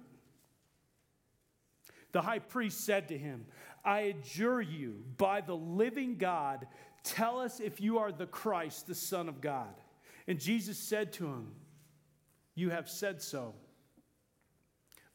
The 2.11 2.21
high 2.21 2.39
priest 2.39 2.85
said 2.85 3.07
to 3.07 3.17
him, 3.17 3.45
I 3.83 4.01
adjure 4.01 4.61
you 4.61 5.03
by 5.17 5.41
the 5.41 5.55
living 5.55 6.17
God, 6.17 6.67
tell 7.03 7.39
us 7.39 7.59
if 7.59 7.81
you 7.81 7.97
are 7.97 8.11
the 8.11 8.27
Christ, 8.27 8.87
the 8.87 8.95
Son 8.95 9.27
of 9.27 9.41
God. 9.41 9.73
And 10.27 10.39
Jesus 10.39 10.77
said 10.77 11.13
to 11.13 11.25
him, 11.25 11.51
You 12.53 12.69
have 12.69 12.89
said 12.89 13.21
so. 13.21 13.55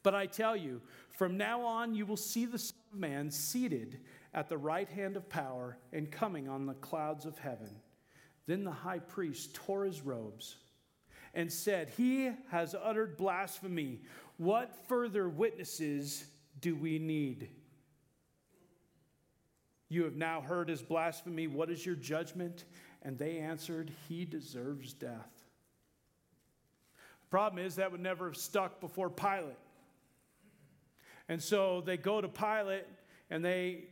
But 0.03 0.15
I 0.15 0.25
tell 0.25 0.55
you, 0.55 0.81
from 1.09 1.37
now 1.37 1.61
on 1.61 1.95
you 1.95 2.05
will 2.05 2.17
see 2.17 2.45
the 2.45 2.59
Son 2.59 2.77
of 2.93 2.99
Man 2.99 3.31
seated 3.31 3.99
at 4.33 4.49
the 4.49 4.57
right 4.57 4.87
hand 4.87 5.17
of 5.17 5.29
power 5.29 5.77
and 5.91 6.11
coming 6.11 6.47
on 6.47 6.65
the 6.65 6.75
clouds 6.75 7.25
of 7.25 7.37
heaven. 7.39 7.69
Then 8.45 8.63
the 8.63 8.71
high 8.71 8.99
priest 8.99 9.53
tore 9.53 9.85
his 9.85 10.01
robes 10.01 10.55
and 11.33 11.51
said, 11.51 11.91
He 11.97 12.31
has 12.49 12.75
uttered 12.75 13.17
blasphemy. 13.17 14.01
What 14.37 14.87
further 14.87 15.27
witnesses 15.27 16.25
do 16.61 16.75
we 16.75 16.99
need? 16.99 17.49
You 19.89 20.03
have 20.03 20.15
now 20.15 20.41
heard 20.41 20.69
his 20.69 20.81
blasphemy. 20.81 21.47
What 21.47 21.69
is 21.69 21.85
your 21.85 21.95
judgment? 21.95 22.65
And 23.01 23.17
they 23.17 23.37
answered, 23.37 23.91
He 24.07 24.25
deserves 24.25 24.93
death. 24.93 25.31
The 27.21 27.29
problem 27.29 27.63
is 27.63 27.75
that 27.75 27.91
would 27.91 28.01
never 28.01 28.25
have 28.25 28.37
stuck 28.37 28.79
before 28.79 29.09
Pilate. 29.09 29.57
And 31.29 31.41
so 31.41 31.81
they 31.81 31.97
go 31.97 32.21
to 32.21 32.27
Pilate 32.27 32.85
and 33.29 33.43
they, 33.43 33.85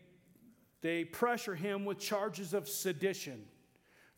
they 0.82 1.04
pressure 1.04 1.56
him 1.56 1.86
with 1.86 2.00
charges 2.00 2.54
of 2.54 2.70
sedition 2.70 3.44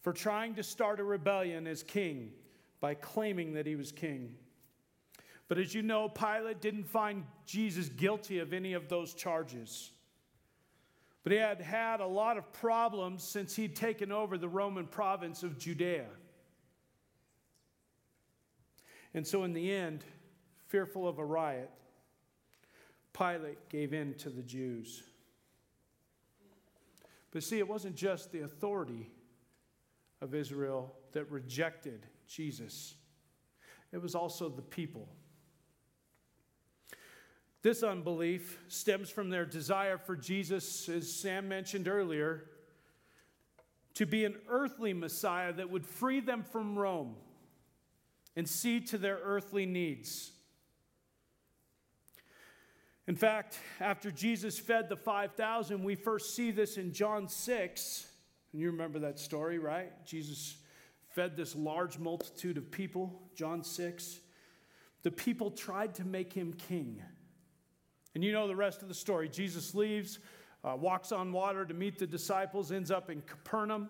for 0.02 0.14
trying 0.14 0.56
to 0.56 0.64
start 0.64 1.00
a 1.00 1.04
rebellion 1.04 1.68
as 1.68 1.84
king 1.84 2.32
by 2.80 2.94
claiming 2.94 3.54
that 3.54 3.66
he 3.66 3.76
was 3.76 3.92
king. 3.92 4.36
But 5.48 5.58
as 5.58 5.74
you 5.74 5.82
know, 5.82 6.10
Pilate 6.10 6.62
didn't 6.62 6.86
find 6.86 7.24
Jesus 7.46 7.90
guilty 7.90 8.40
of 8.40 8.54
any 8.54 8.74
of 8.74 8.90
those 8.90 9.14
charges. 9.14 9.92
But 11.24 11.32
he 11.32 11.38
had 11.40 11.62
had 11.62 12.00
a 12.00 12.08
lot 12.08 12.38
of 12.38 12.52
problems 12.54 13.24
since 13.24 13.56
he'd 13.56 13.76
taken 13.76 14.12
over 14.12 14.38
the 14.38 14.48
Roman 14.48 14.88
province 14.88 15.44
of 15.44 15.58
Judea. 15.58 16.06
And 19.14 19.26
so, 19.26 19.44
in 19.44 19.54
the 19.54 19.72
end, 19.74 20.04
fearful 20.68 21.08
of 21.08 21.18
a 21.18 21.26
riot, 21.26 21.72
Pilate 23.18 23.70
gave 23.70 23.94
in 23.94 24.14
to 24.16 24.30
the 24.30 24.42
Jews. 24.42 25.04
But 27.32 27.44
see, 27.44 27.60
it 27.60 27.68
wasn't 27.68 27.96
just 27.96 28.32
the 28.32 28.42
authority 28.42 29.10
of 30.22 30.34
Israel 30.34 30.94
that 31.14 31.30
rejected 31.32 32.06
Jesus, 32.28 32.96
it 33.92 34.02
was 34.02 34.16
also 34.16 34.50
the 34.50 34.62
people. 34.62 35.08
This 37.64 37.84
unbelief 37.84 38.60
stems 38.68 39.10
from 39.10 39.30
their 39.30 39.46
desire 39.46 39.98
for 39.98 40.16
Jesus, 40.16 40.88
as 40.88 41.12
Sam 41.12 41.50
mentioned 41.50 41.88
earlier, 41.88 42.46
to 43.96 44.06
be 44.06 44.26
an 44.26 44.36
earthly 44.48 44.94
Messiah 44.94 45.52
that 45.54 45.70
would 45.70 45.86
free 45.86 46.20
them 46.20 46.44
from 46.44 46.78
Rome 46.78 47.16
and 48.36 48.48
see 48.48 48.80
to 48.82 48.98
their 48.98 49.20
earthly 49.24 49.66
needs. 49.66 50.32
In 53.08 53.16
fact, 53.16 53.58
after 53.80 54.12
Jesus 54.12 54.60
fed 54.60 54.90
the 54.90 54.98
5,000, 54.98 55.82
we 55.84 55.96
first 55.96 56.36
see 56.36 56.52
this 56.52 56.78
in 56.78 56.92
John 56.92 57.30
6. 57.30 58.08
And 58.52 58.62
you 58.62 58.70
remember 58.70 59.00
that 59.00 59.18
story, 59.18 59.60
right? 59.60 59.92
Jesus 60.06 60.58
fed 61.10 61.38
this 61.38 61.56
large 61.56 61.98
multitude 61.98 62.58
of 62.58 62.70
people, 62.70 63.22
John 63.34 63.64
6. 63.64 64.20
The 65.04 65.12
people 65.12 65.52
tried 65.52 65.96
to 65.96 66.06
make 66.06 66.34
him 66.34 66.54
king. 66.54 67.02
And 68.14 68.24
you 68.24 68.34
know 68.34 68.48
the 68.48 68.56
rest 68.56 68.82
of 68.82 68.90
the 68.90 68.94
story. 68.94 69.30
Jesus 69.30 69.74
leaves, 69.74 70.20
uh, 70.64 70.76
walks 70.76 71.12
on 71.12 71.32
water 71.32 71.66
to 71.66 71.74
meet 71.74 71.98
the 71.98 72.08
disciples, 72.08 72.72
ends 72.72 72.92
up 72.92 73.10
in 73.10 73.22
Capernaum, 73.22 73.90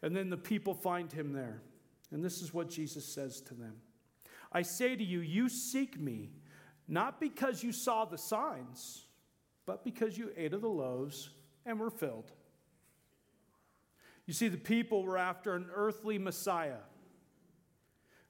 and 0.00 0.16
then 0.16 0.30
the 0.30 0.36
people 0.36 0.72
find 0.72 1.12
him 1.12 1.32
there. 1.32 1.60
And 2.12 2.24
this 2.24 2.40
is 2.40 2.54
what 2.54 2.70
Jesus 2.70 3.04
says 3.04 3.40
to 3.42 3.54
them 3.54 3.74
I 4.50 4.62
say 4.62 4.96
to 4.96 5.04
you, 5.04 5.20
you 5.20 5.48
seek 5.48 6.00
me, 6.00 6.30
not 6.88 7.20
because 7.20 7.62
you 7.62 7.70
saw 7.70 8.06
the 8.06 8.18
signs, 8.18 9.04
but 9.66 9.84
because 9.84 10.16
you 10.16 10.32
ate 10.36 10.54
of 10.54 10.62
the 10.62 10.68
loaves 10.68 11.30
and 11.66 11.78
were 11.78 11.90
filled. 11.90 12.32
You 14.26 14.32
see, 14.32 14.48
the 14.48 14.56
people 14.56 15.04
were 15.04 15.18
after 15.18 15.54
an 15.54 15.68
earthly 15.74 16.18
Messiah 16.18 16.80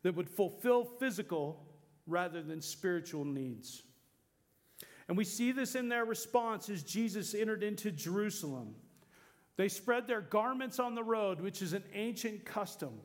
that 0.03 0.17
would 0.17 0.29
fulfill 0.29 0.85
physical 0.85 1.65
rather 2.07 2.43
than 2.43 2.61
spiritual 2.61 3.25
needs. 3.25 3.83
And 5.09 5.17
we 5.17 5.25
see 5.25 5.53
this 5.53 5.75
in 5.75 5.89
their 5.89 6.05
response 6.05 6.69
as 6.69 6.83
Jesus 6.83 7.35
entered 7.35 7.63
into 7.63 7.91
Jerusalem. 7.91 8.75
They 9.57 9.69
spread 9.69 10.07
their 10.07 10.21
garments 10.21 10.79
on 10.79 10.95
the 10.95 11.03
road, 11.03 11.41
which 11.41 11.63
is 11.63 11.73
an 11.73 11.85
ancient 11.95 12.45
custom, 12.45 13.01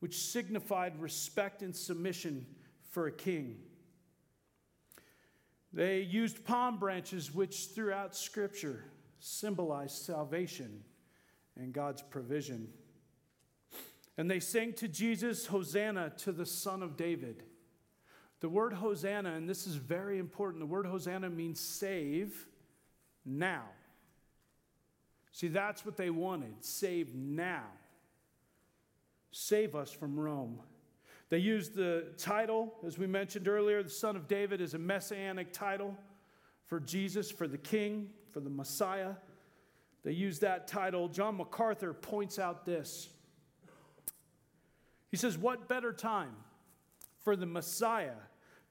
which 0.00 0.18
signified 0.18 1.00
respect 1.00 1.62
and 1.62 1.74
submission 1.74 2.46
for 2.90 3.06
a 3.06 3.12
king. 3.12 3.56
They 5.72 6.00
used 6.00 6.44
palm 6.44 6.78
branches, 6.78 7.34
which 7.34 7.68
throughout 7.74 8.16
Scripture 8.16 8.84
symbolize 9.20 9.92
salvation 9.92 10.82
and 11.56 11.72
God's 11.72 12.02
provision. 12.02 12.68
And 14.16 14.30
they 14.30 14.40
sang 14.40 14.72
to 14.74 14.88
Jesus, 14.88 15.46
Hosanna 15.46 16.12
to 16.18 16.32
the 16.32 16.46
Son 16.46 16.82
of 16.82 16.96
David. 16.96 17.42
The 18.40 18.48
word 18.48 18.72
Hosanna, 18.72 19.34
and 19.34 19.48
this 19.48 19.66
is 19.66 19.74
very 19.74 20.18
important, 20.18 20.60
the 20.60 20.66
word 20.66 20.86
Hosanna 20.86 21.28
means 21.28 21.60
save 21.60 22.46
now. 23.24 23.64
See, 25.32 25.48
that's 25.48 25.84
what 25.84 25.96
they 25.96 26.10
wanted 26.10 26.64
save 26.64 27.14
now. 27.14 27.66
Save 29.30 29.76
us 29.76 29.92
from 29.92 30.18
Rome. 30.18 30.60
They 31.30 31.38
used 31.38 31.74
the 31.74 32.06
title, 32.16 32.74
as 32.86 32.98
we 32.98 33.06
mentioned 33.06 33.48
earlier, 33.48 33.82
the 33.82 33.90
Son 33.90 34.16
of 34.16 34.28
David 34.28 34.60
is 34.60 34.74
a 34.74 34.78
messianic 34.78 35.52
title 35.52 35.94
for 36.66 36.80
Jesus, 36.80 37.30
for 37.30 37.46
the 37.46 37.58
King, 37.58 38.10
for 38.32 38.40
the 38.40 38.50
Messiah. 38.50 39.12
They 40.04 40.12
used 40.12 40.40
that 40.40 40.68
title. 40.68 41.08
John 41.08 41.36
MacArthur 41.36 41.92
points 41.92 42.38
out 42.38 42.64
this. 42.64 43.10
He 45.10 45.16
says, 45.16 45.36
What 45.36 45.68
better 45.68 45.92
time 45.92 46.34
for 47.18 47.36
the 47.36 47.46
Messiah 47.46 48.16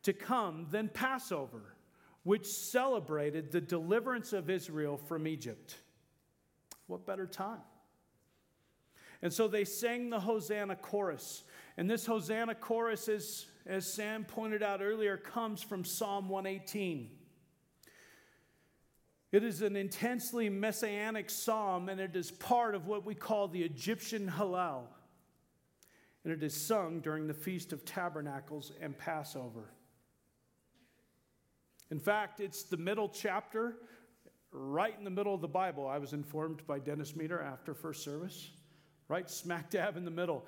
to 0.04 0.14
come 0.14 0.68
than 0.72 0.90
Passover, 0.90 1.76
which 2.24 2.46
celebrated 2.46 3.52
the 3.52 3.62
deliverance 3.62 4.34
of 4.34 4.50
Israel 4.50 4.98
from 4.98 5.28
Egypt? 5.28 5.76
What 6.88 7.06
better 7.06 7.28
time? 7.28 7.62
And 9.22 9.34
so 9.34 9.48
they 9.48 9.66
sang 9.66 10.10
the 10.10 10.20
Hosanna 10.20 10.76
chorus. 10.76 11.44
And 11.78 11.90
this 11.90 12.06
Hosanna 12.08 12.56
chorus, 12.56 13.08
is, 13.08 13.46
as 13.66 13.92
Sam 13.92 14.26
pointed 14.26 14.64
out 14.64 14.82
earlier, 14.82 15.16
comes 15.16 15.62
from 15.62 15.86
Psalm 15.86 16.28
118. 16.28 17.12
It 19.32 19.44
is 19.44 19.62
an 19.62 19.76
intensely 19.76 20.50
messianic 20.50 21.30
psalm, 21.30 21.90
and 21.90 22.00
it 22.00 22.16
is 22.16 22.32
part 22.32 22.74
of 22.74 22.88
what 22.88 23.06
we 23.06 23.14
call 23.14 23.48
the 23.48 23.62
Egyptian 23.62 24.28
Hallel. 24.28 24.84
And 26.24 26.34
it 26.34 26.42
is 26.42 26.56
sung 26.56 27.00
during 27.02 27.28
the 27.28 27.34
Feast 27.34 27.72
of 27.74 27.86
Tabernacles 27.86 28.72
and 28.82 28.98
Passover. 28.98 29.70
In 31.92 32.00
fact, 32.00 32.40
it's 32.40 32.64
the 32.64 32.78
middle 32.78 33.08
chapter, 33.08 33.76
right 34.52 34.96
in 34.98 35.04
the 35.04 35.10
middle 35.10 35.34
of 35.34 35.42
the 35.42 35.48
Bible. 35.48 35.88
I 35.88 36.00
was 36.00 36.14
informed 36.14 36.66
by 36.66 36.80
Dennis 36.80 37.16
Meter 37.16 37.42
after 37.42 37.74
first 37.74 38.04
service, 38.04 38.50
right 39.08 39.30
smack 39.30 39.70
dab 39.70 39.96
in 39.96 40.06
the 40.06 40.12
middle. 40.12 40.46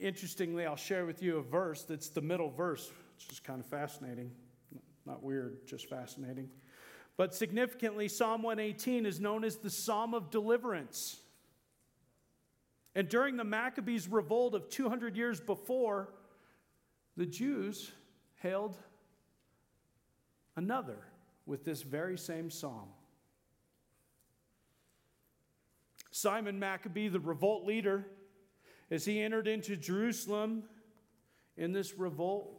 Interestingly, 0.00 0.66
I'll 0.66 0.76
share 0.76 1.06
with 1.06 1.22
you 1.22 1.38
a 1.38 1.42
verse 1.42 1.82
that's 1.82 2.08
the 2.08 2.20
middle 2.20 2.50
verse, 2.50 2.90
which 3.16 3.32
is 3.32 3.40
kind 3.40 3.60
of 3.60 3.66
fascinating. 3.66 4.30
Not 5.06 5.22
weird, 5.22 5.66
just 5.66 5.88
fascinating. 5.88 6.50
But 7.16 7.34
significantly, 7.34 8.08
Psalm 8.08 8.42
118 8.42 9.06
is 9.06 9.18
known 9.18 9.42
as 9.44 9.56
the 9.56 9.70
Psalm 9.70 10.14
of 10.14 10.30
Deliverance. 10.30 11.18
And 12.94 13.08
during 13.08 13.36
the 13.36 13.44
Maccabees' 13.44 14.08
revolt 14.08 14.54
of 14.54 14.68
200 14.68 15.16
years 15.16 15.40
before, 15.40 16.10
the 17.16 17.26
Jews 17.26 17.90
hailed 18.36 18.76
another 20.56 20.98
with 21.46 21.64
this 21.64 21.82
very 21.82 22.18
same 22.18 22.50
psalm. 22.50 22.88
Simon 26.10 26.58
Maccabee, 26.58 27.08
the 27.08 27.20
revolt 27.20 27.64
leader, 27.64 28.06
as 28.90 29.04
he 29.04 29.20
entered 29.20 29.46
into 29.46 29.76
Jerusalem 29.76 30.64
in 31.56 31.72
this 31.72 31.98
revolt, 31.98 32.54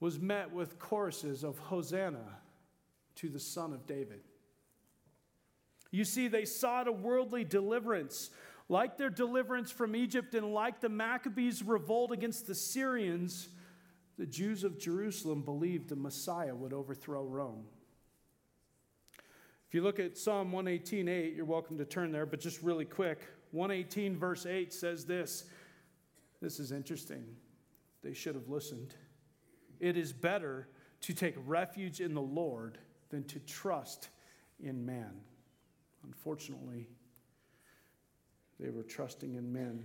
was 0.00 0.18
met 0.18 0.52
with 0.52 0.78
choruses 0.78 1.42
of 1.42 1.58
Hosanna 1.58 2.38
to 3.16 3.28
the 3.28 3.40
Son 3.40 3.72
of 3.72 3.86
David. 3.86 4.20
You 5.90 6.04
see, 6.04 6.28
they 6.28 6.44
sought 6.44 6.86
a 6.86 6.92
worldly 6.92 7.44
deliverance, 7.44 8.30
like 8.68 8.96
their 8.96 9.10
deliverance 9.10 9.70
from 9.70 9.96
Egypt 9.96 10.34
and 10.34 10.52
like 10.52 10.80
the 10.80 10.88
Maccabees' 10.88 11.62
revolt 11.62 12.12
against 12.12 12.46
the 12.46 12.54
Syrians. 12.54 13.48
The 14.18 14.26
Jews 14.26 14.64
of 14.64 14.78
Jerusalem 14.78 15.42
believed 15.42 15.88
the 15.88 15.96
Messiah 15.96 16.54
would 16.54 16.72
overthrow 16.72 17.24
Rome. 17.24 17.64
If 19.68 19.74
you 19.74 19.82
look 19.82 20.00
at 20.00 20.16
Psalm 20.16 20.50
118:8, 20.50 21.36
you're 21.36 21.44
welcome 21.44 21.76
to 21.76 21.84
turn 21.84 22.10
there, 22.10 22.24
but 22.24 22.40
just 22.40 22.62
really 22.62 22.86
quick. 22.86 23.20
118 23.50 24.16
verse 24.16 24.46
8 24.46 24.72
says 24.72 25.04
this. 25.04 25.44
This 26.40 26.58
is 26.58 26.72
interesting. 26.72 27.36
They 28.02 28.14
should 28.14 28.34
have 28.34 28.48
listened. 28.48 28.94
It 29.78 29.98
is 29.98 30.10
better 30.10 30.68
to 31.02 31.12
take 31.12 31.34
refuge 31.44 32.00
in 32.00 32.14
the 32.14 32.22
Lord 32.22 32.78
than 33.10 33.24
to 33.24 33.38
trust 33.40 34.08
in 34.58 34.86
man. 34.86 35.20
Unfortunately, 36.02 36.88
they 38.58 38.70
were 38.70 38.82
trusting 38.82 39.34
in 39.34 39.52
men. 39.52 39.84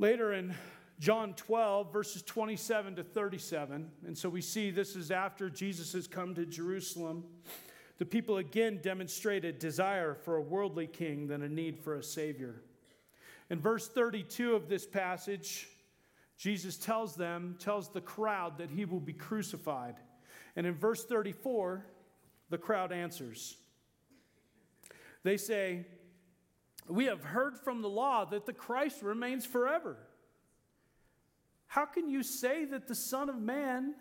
Later 0.00 0.32
in 0.32 0.52
John 0.98 1.34
12, 1.34 1.92
verses 1.92 2.22
27 2.22 2.96
to 2.96 3.04
37, 3.04 3.88
and 4.04 4.18
so 4.18 4.28
we 4.28 4.40
see 4.40 4.70
this 4.72 4.96
is 4.96 5.12
after 5.12 5.48
Jesus 5.48 5.92
has 5.92 6.08
come 6.08 6.34
to 6.34 6.44
Jerusalem. 6.44 7.24
The 7.98 8.06
people 8.06 8.38
again 8.38 8.78
demonstrated 8.82 9.58
desire 9.58 10.14
for 10.14 10.36
a 10.36 10.42
worldly 10.42 10.86
king 10.86 11.26
than 11.26 11.42
a 11.42 11.48
need 11.48 11.78
for 11.78 11.96
a 11.96 12.02
savior. 12.02 12.62
In 13.50 13.60
verse 13.60 13.88
32 13.88 14.54
of 14.54 14.68
this 14.68 14.86
passage, 14.86 15.68
Jesus 16.36 16.76
tells 16.76 17.16
them, 17.16 17.56
tells 17.58 17.88
the 17.90 18.00
crowd 18.00 18.58
that 18.58 18.70
he 18.70 18.84
will 18.84 19.00
be 19.00 19.12
crucified. 19.12 19.96
And 20.54 20.66
in 20.66 20.74
verse 20.74 21.04
34, 21.04 21.84
the 22.50 22.58
crowd 22.58 22.92
answers. 22.92 23.56
They 25.24 25.36
say, 25.36 25.86
We 26.86 27.06
have 27.06 27.24
heard 27.24 27.58
from 27.58 27.82
the 27.82 27.88
law 27.88 28.24
that 28.26 28.46
the 28.46 28.52
Christ 28.52 29.02
remains 29.02 29.44
forever. 29.44 29.96
How 31.66 31.84
can 31.84 32.08
you 32.08 32.22
say 32.22 32.64
that 32.66 32.86
the 32.86 32.94
Son 32.94 33.28
of 33.28 33.36
Man 33.40 33.94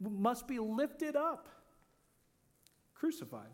must 0.00 0.48
be 0.48 0.58
lifted 0.58 1.14
up, 1.14 1.48
crucified? 3.02 3.50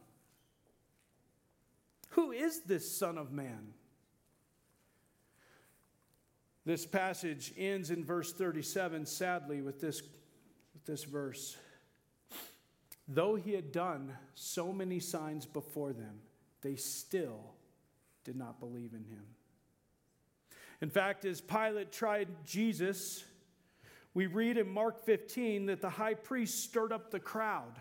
Who 2.11 2.32
is 2.32 2.61
this 2.64 2.98
Son 2.98 3.16
of 3.16 3.32
Man? 3.32 3.72
This 6.66 6.84
passage 6.84 7.54
ends 7.56 7.90
in 7.90 8.04
verse 8.04 8.30
37, 8.34 9.06
sadly, 9.06 9.62
with 9.62 9.80
this, 9.80 10.02
with 10.74 10.84
this 10.84 11.04
verse. 11.04 11.56
Though 13.08 13.37
he 13.37 13.54
had 13.54 13.72
done 13.72 14.12
so 14.34 14.70
many 14.70 15.00
signs 15.00 15.46
before 15.46 15.94
them, 15.94 16.20
they 16.61 16.76
still 16.76 17.54
did 18.24 18.37
not 18.37 18.61
believe 18.61 18.92
in 18.92 19.04
him. 19.04 19.24
In 20.82 20.90
fact, 20.90 21.24
as 21.24 21.40
Pilate 21.40 21.90
tried 21.90 22.28
Jesus, 22.44 23.24
we 24.12 24.26
read 24.26 24.58
in 24.58 24.68
Mark 24.68 25.06
15 25.06 25.64
that 25.66 25.80
the 25.80 25.88
high 25.88 26.12
priest 26.12 26.62
stirred 26.64 26.92
up 26.92 27.11
the 27.11 27.18
crowd. 27.18 27.80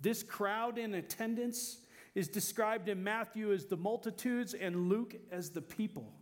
This 0.00 0.22
crowd 0.22 0.78
in 0.78 0.94
attendance 0.94 1.78
is 2.14 2.28
described 2.28 2.88
in 2.88 3.04
Matthew 3.04 3.52
as 3.52 3.66
the 3.66 3.76
multitudes 3.76 4.54
and 4.54 4.88
Luke 4.88 5.14
as 5.30 5.50
the 5.50 5.62
people. 5.62 6.12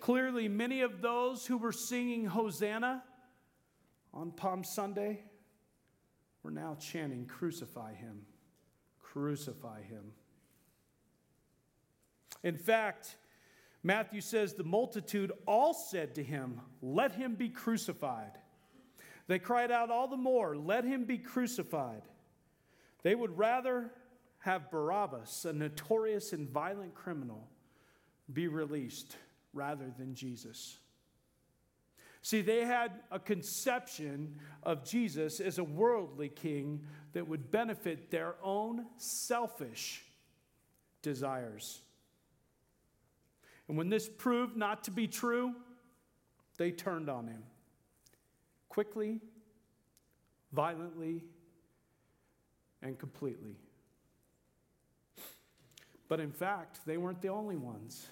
Clearly, 0.00 0.48
many 0.48 0.80
of 0.80 1.00
those 1.00 1.46
who 1.46 1.58
were 1.58 1.72
singing 1.72 2.26
Hosanna 2.26 3.02
on 4.12 4.32
Palm 4.32 4.64
Sunday 4.64 5.20
were 6.42 6.50
now 6.50 6.76
chanting, 6.80 7.26
Crucify 7.26 7.94
him, 7.94 8.26
crucify 8.98 9.82
him. 9.82 10.12
In 12.42 12.56
fact, 12.56 13.16
Matthew 13.82 14.20
says 14.20 14.54
the 14.54 14.64
multitude 14.64 15.32
all 15.46 15.74
said 15.74 16.14
to 16.16 16.22
him, 16.22 16.60
Let 16.80 17.12
him 17.12 17.34
be 17.34 17.48
crucified. 17.48 18.32
They 19.32 19.38
cried 19.38 19.70
out 19.70 19.90
all 19.90 20.08
the 20.08 20.16
more, 20.18 20.54
Let 20.54 20.84
him 20.84 21.06
be 21.06 21.16
crucified. 21.16 22.02
They 23.02 23.14
would 23.14 23.38
rather 23.38 23.90
have 24.40 24.70
Barabbas, 24.70 25.46
a 25.46 25.54
notorious 25.54 26.34
and 26.34 26.50
violent 26.50 26.94
criminal, 26.94 27.48
be 28.30 28.46
released 28.46 29.16
rather 29.54 29.90
than 29.96 30.14
Jesus. 30.14 30.76
See, 32.20 32.42
they 32.42 32.66
had 32.66 32.92
a 33.10 33.18
conception 33.18 34.36
of 34.64 34.84
Jesus 34.84 35.40
as 35.40 35.56
a 35.56 35.64
worldly 35.64 36.28
king 36.28 36.82
that 37.14 37.26
would 37.26 37.50
benefit 37.50 38.10
their 38.10 38.34
own 38.42 38.84
selfish 38.98 40.04
desires. 41.00 41.80
And 43.66 43.78
when 43.78 43.88
this 43.88 44.10
proved 44.10 44.58
not 44.58 44.84
to 44.84 44.90
be 44.90 45.08
true, 45.08 45.54
they 46.58 46.70
turned 46.70 47.08
on 47.08 47.28
him 47.28 47.44
quickly, 48.72 49.20
violently, 50.50 51.22
and 52.80 52.98
completely. 52.98 53.58
But 56.08 56.20
in 56.20 56.32
fact, 56.32 56.80
they 56.86 56.96
weren't 56.96 57.20
the 57.20 57.28
only 57.28 57.58
ones. 57.58 58.06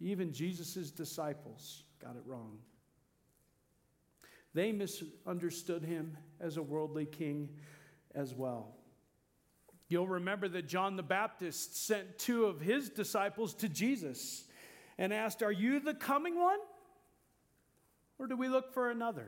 Even 0.00 0.34
Jesus' 0.34 0.90
disciples 0.90 1.84
got 1.98 2.14
it 2.14 2.22
wrong. 2.26 2.58
They 4.52 4.70
misunderstood 4.70 5.82
him 5.82 6.18
as 6.38 6.58
a 6.58 6.62
worldly 6.62 7.06
king 7.06 7.48
as 8.14 8.34
well. 8.34 8.74
You'll 9.88 10.08
remember 10.08 10.46
that 10.48 10.68
John 10.68 10.96
the 10.96 11.02
Baptist 11.02 11.86
sent 11.86 12.18
two 12.18 12.44
of 12.44 12.60
his 12.60 12.90
disciples 12.90 13.54
to 13.54 13.68
Jesus 13.70 14.44
and 14.98 15.10
asked, 15.10 15.42
Are 15.42 15.50
you 15.50 15.80
the 15.80 15.94
coming 15.94 16.38
one? 16.38 16.58
Or 18.22 18.28
do 18.28 18.36
we 18.36 18.48
look 18.48 18.72
for 18.72 18.88
another? 18.88 19.26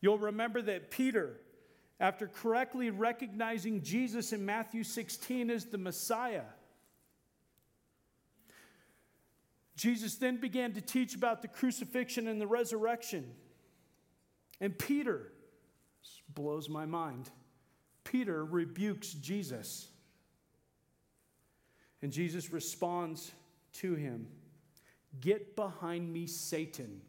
You'll 0.00 0.18
remember 0.18 0.62
that 0.62 0.92
Peter, 0.92 1.40
after 1.98 2.28
correctly 2.28 2.90
recognizing 2.90 3.82
Jesus 3.82 4.32
in 4.32 4.46
Matthew 4.46 4.84
16 4.84 5.50
as 5.50 5.64
the 5.64 5.78
Messiah, 5.78 6.44
Jesus 9.74 10.14
then 10.14 10.36
began 10.36 10.74
to 10.74 10.80
teach 10.80 11.16
about 11.16 11.42
the 11.42 11.48
crucifixion 11.48 12.28
and 12.28 12.40
the 12.40 12.46
resurrection. 12.46 13.28
And 14.60 14.78
Peter, 14.78 15.32
blows 16.32 16.68
my 16.68 16.86
mind, 16.86 17.30
Peter 18.04 18.44
rebukes 18.44 19.12
Jesus. 19.12 19.88
And 22.00 22.12
Jesus 22.12 22.52
responds 22.52 23.32
to 23.72 23.96
him 23.96 24.28
Get 25.20 25.56
behind 25.56 26.12
me, 26.12 26.26
Satan. 26.26 27.00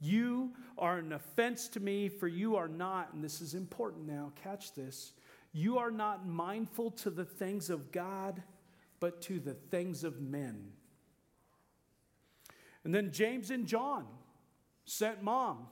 You 0.00 0.52
are 0.76 0.98
an 0.98 1.12
offense 1.12 1.68
to 1.68 1.80
me, 1.80 2.08
for 2.08 2.28
you 2.28 2.56
are 2.56 2.68
not, 2.68 3.12
and 3.12 3.22
this 3.22 3.40
is 3.40 3.54
important 3.54 4.06
now, 4.06 4.32
catch 4.42 4.74
this. 4.74 5.12
You 5.52 5.78
are 5.78 5.90
not 5.90 6.26
mindful 6.26 6.90
to 6.90 7.10
the 7.10 7.24
things 7.24 7.70
of 7.70 7.92
God, 7.92 8.42
but 9.00 9.22
to 9.22 9.38
the 9.38 9.54
things 9.54 10.04
of 10.04 10.20
men. 10.20 10.72
And 12.84 12.94
then 12.94 13.12
James 13.12 13.50
and 13.50 13.66
John 13.66 14.06
sent 14.84 15.22
mom 15.22 15.66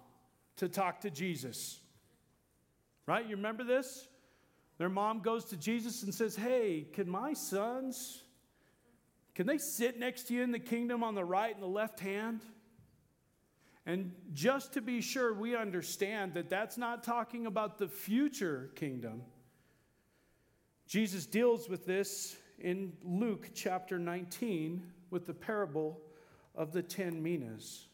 to 0.57 0.69
talk 0.69 1.01
to 1.03 1.11
Jesus. 1.11 1.81
Right? 3.07 3.27
You 3.29 3.37
remember 3.37 3.65
this? 3.65 4.09
Their 4.79 4.89
mom 4.89 5.21
goes 5.21 5.45
to 5.47 5.57
Jesus 5.57 6.03
and 6.03 6.15
says, 6.15 6.37
Hey, 6.37 6.87
can 6.93 7.09
my 7.09 7.35
sons, 7.35 8.23
can 9.35 9.47
they 9.47 9.59
sit 9.59 9.99
next 9.99 10.25
to 10.25 10.35
you 10.35 10.43
in 10.43 10.51
the 10.51 10.59
kingdom 10.59 11.03
on 11.03 11.15
the 11.15 11.25
right 11.25 11.55
and 11.55 11.63
the 11.63 11.69
left 11.69 12.01
hand? 12.01 12.43
And 13.85 14.13
just 14.33 14.75
to 14.75 14.81
be 14.81 15.01
sure 15.01 15.35
we 15.35 15.57
understand 15.57 16.35
that 16.35 16.49
that's 16.49 16.79
not 16.79 17.03
talking 17.03 17.47
about 17.47 17.79
the 17.79 17.89
future 17.89 18.71
kingdom, 18.77 19.23
Jesus 20.87 21.27
deals 21.27 21.69
with 21.69 21.87
this 21.87 22.37
in 22.59 22.93
Luke 23.03 23.51
chapter 23.55 23.99
19 23.99 24.83
with 25.11 25.27
the 25.27 25.35
parable 25.35 26.01
of 26.55 26.73
the 26.73 26.83
ten 26.83 27.23
minas. 27.23 27.87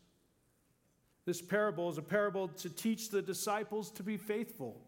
This 1.25 1.41
parable 1.41 1.89
is 1.91 1.99
a 1.99 2.03
parable 2.03 2.49
to 2.49 2.71
teach 2.71 3.11
the 3.11 3.23
disciples 3.23 3.91
to 3.93 4.03
be 4.03 4.17
faithful 4.17 4.81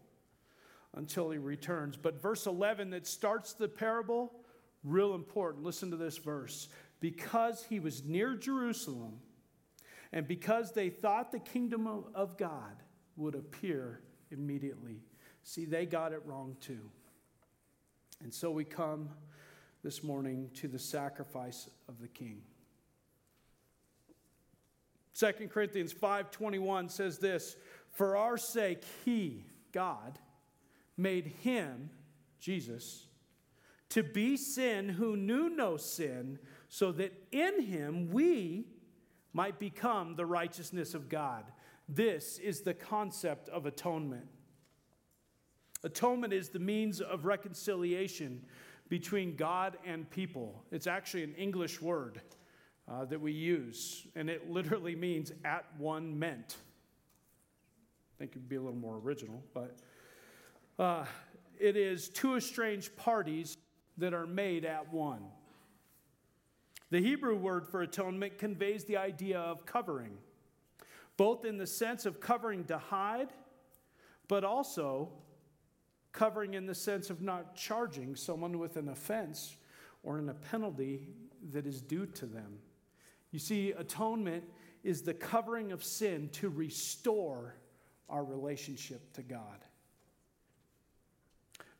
until 0.95 1.29
he 1.29 1.37
returns. 1.37 1.95
But 1.97 2.21
verse 2.21 2.47
11 2.47 2.89
that 2.91 3.07
starts 3.07 3.53
the 3.53 3.67
parable, 3.67 4.33
real 4.83 5.15
important. 5.15 5.63
Listen 5.63 5.91
to 5.91 5.97
this 5.97 6.17
verse. 6.17 6.67
Because 6.99 7.63
he 7.63 7.79
was 7.79 8.03
near 8.03 8.35
Jerusalem, 8.35 9.19
and 10.11 10.27
because 10.27 10.73
they 10.73 10.89
thought 10.89 11.31
the 11.31 11.39
kingdom 11.39 11.87
of 11.87 12.37
God 12.37 12.83
would 13.15 13.35
appear 13.35 14.01
immediately. 14.29 15.01
See, 15.43 15.65
they 15.65 15.85
got 15.85 16.13
it 16.13 16.21
wrong 16.25 16.57
too. 16.59 16.91
And 18.21 18.33
so 18.33 18.51
we 18.51 18.63
come 18.63 19.09
this 19.83 20.03
morning 20.03 20.51
to 20.55 20.67
the 20.67 20.77
sacrifice 20.77 21.69
of 21.87 21.99
the 21.99 22.07
king. 22.07 22.43
2 25.13 25.49
Corinthians 25.49 25.93
5:21 25.93 26.89
says 26.89 27.17
this, 27.17 27.55
"For 27.89 28.15
our 28.15 28.37
sake 28.37 28.83
he, 29.05 29.45
God, 29.71 30.19
made 30.97 31.25
him, 31.25 31.89
Jesus, 32.39 33.07
to 33.91 34.03
be 34.03 34.35
sin 34.35 34.89
who 34.89 35.15
knew 35.15 35.49
no 35.49 35.77
sin, 35.77 36.39
so 36.67 36.91
that 36.91 37.13
in 37.31 37.61
him 37.61 38.09
we 38.11 38.65
might 39.31 39.59
become 39.59 40.15
the 40.15 40.25
righteousness 40.25 40.93
of 40.93 41.07
God." 41.07 41.45
This 41.87 42.39
is 42.39 42.61
the 42.61 42.73
concept 42.73 43.47
of 43.49 43.65
atonement. 43.65 44.27
Atonement 45.83 46.33
is 46.33 46.49
the 46.49 46.59
means 46.59 47.01
of 47.01 47.25
reconciliation 47.25 48.45
between 48.89 49.35
God 49.35 49.77
and 49.85 50.09
people. 50.09 50.63
It's 50.71 50.87
actually 50.87 51.23
an 51.23 51.35
English 51.35 51.81
word. 51.81 52.21
uh, 52.91 53.05
that 53.05 53.19
we 53.19 53.31
use, 53.31 54.05
and 54.15 54.29
it 54.29 54.49
literally 54.49 54.95
means 54.95 55.31
at 55.45 55.65
one 55.77 56.17
meant. 56.17 56.57
I 58.15 58.19
think 58.19 58.31
it'd 58.31 58.49
be 58.49 58.57
a 58.57 58.61
little 58.61 58.75
more 58.75 58.97
original, 58.97 59.43
but 59.53 59.77
uh, 60.77 61.05
it 61.59 61.77
is 61.77 62.09
two 62.09 62.35
estranged 62.35 62.95
parties 62.97 63.57
that 64.01 64.13
are 64.13 64.27
made 64.27 64.65
at 64.65 64.91
one. 64.93 65.23
The 66.89 66.99
Hebrew 66.99 67.35
word 67.35 67.65
for 67.65 67.81
atonement 67.81 68.37
conveys 68.37 68.83
the 68.83 68.97
idea 68.97 69.39
of 69.39 69.65
covering, 69.65 70.17
both 71.15 71.45
in 71.45 71.57
the 71.57 71.65
sense 71.65 72.05
of 72.05 72.19
covering 72.19 72.65
to 72.65 72.77
hide, 72.77 73.29
but 74.27 74.43
also 74.43 75.09
covering 76.11 76.53
in 76.55 76.65
the 76.65 76.75
sense 76.75 77.09
of 77.09 77.21
not 77.21 77.55
charging 77.55 78.15
someone 78.15 78.59
with 78.59 78.75
an 78.75 78.89
offense 78.89 79.55
or 80.03 80.19
in 80.19 80.27
a 80.27 80.33
penalty 80.33 81.07
that 81.51 81.65
is 81.65 81.81
due 81.81 82.05
to 82.05 82.25
them. 82.25 82.59
You 83.31 83.39
see, 83.39 83.71
atonement 83.71 84.43
is 84.83 85.03
the 85.03 85.13
covering 85.13 85.71
of 85.71 85.83
sin 85.83 86.29
to 86.33 86.49
restore 86.49 87.55
our 88.09 88.25
relationship 88.25 89.13
to 89.13 89.21
God. 89.21 89.63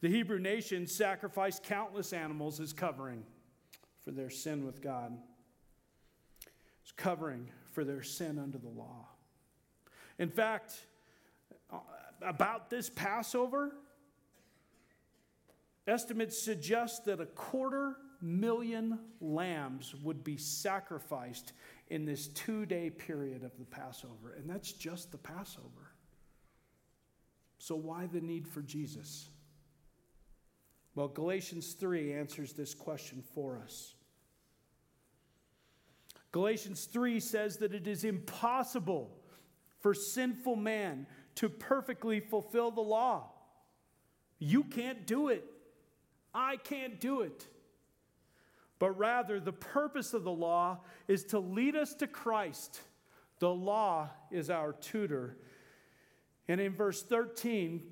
The 0.02 0.10
Hebrew 0.10 0.40
nation 0.40 0.88
sacrificed 0.88 1.64
countless 1.64 2.12
animals 2.12 2.60
as 2.60 2.74
covering 2.74 3.24
for 4.04 4.12
their 4.12 4.32
sin 4.32 4.66
with 4.66 4.82
God, 4.82 5.16
as 6.86 6.92
covering 6.94 7.50
for 7.72 7.84
their 7.84 8.02
sin 8.02 8.40
under 8.40 8.58
the 8.58 8.70
law. 8.70 9.08
In 10.18 10.30
fact, 10.30 10.74
uh, 11.72 11.78
about 12.22 12.70
this 12.72 12.90
Passover, 12.90 13.74
estimates 15.88 16.42
suggest 16.42 17.06
that 17.06 17.20
a 17.20 17.26
quarter 17.28 17.96
million 18.22 19.00
lambs 19.20 19.96
would 20.04 20.24
be 20.24 20.38
sacrificed 20.38 21.54
in 21.90 22.06
this 22.06 22.28
two 22.28 22.66
day 22.66 22.90
period 22.90 23.44
of 23.44 23.52
the 23.60 23.66
Passover. 23.66 24.34
And 24.38 24.50
that's 24.50 24.72
just 24.72 25.12
the 25.12 25.18
Passover. 25.18 25.94
So, 27.60 27.76
why 27.76 28.08
the 28.08 28.22
need 28.22 28.48
for 28.48 28.62
Jesus? 28.62 29.30
Well, 30.96 31.08
Galatians 31.08 31.74
3 31.74 32.14
answers 32.14 32.54
this 32.54 32.74
question 32.74 33.24
for 33.34 33.58
us. 33.64 33.96
Galatians 36.32 36.86
3 36.86 37.20
says 37.20 37.58
that 37.58 37.74
it 37.74 37.88
is 37.88 38.04
impossible 38.04 39.18
for 39.80 39.94
sinful 39.94 40.56
man 40.56 41.08
to 41.36 41.50
perfectly 41.50 42.20
fulfill 42.20 42.72
the 42.72 42.82
law. 42.82 43.32
You 44.40 44.64
can't 44.64 45.06
do 45.06 45.30
it. 45.30 45.46
I 46.34 46.58
can't 46.58 47.00
do 47.00 47.22
it. 47.22 47.48
But 48.80 48.98
rather, 48.98 49.40
the 49.40 49.54
purpose 49.54 50.14
of 50.14 50.24
the 50.24 50.32
law 50.32 50.80
is 51.08 51.24
to 51.26 51.40
lead 51.40 51.76
us 51.76 51.94
to 51.96 52.08
Christ. 52.08 52.82
The 53.40 53.50
law 53.50 54.10
is 54.32 54.50
our 54.50 54.74
tutor. 54.74 55.38
And 56.48 56.60
in 56.60 56.74
verse 56.74 57.04
13, 57.04 57.84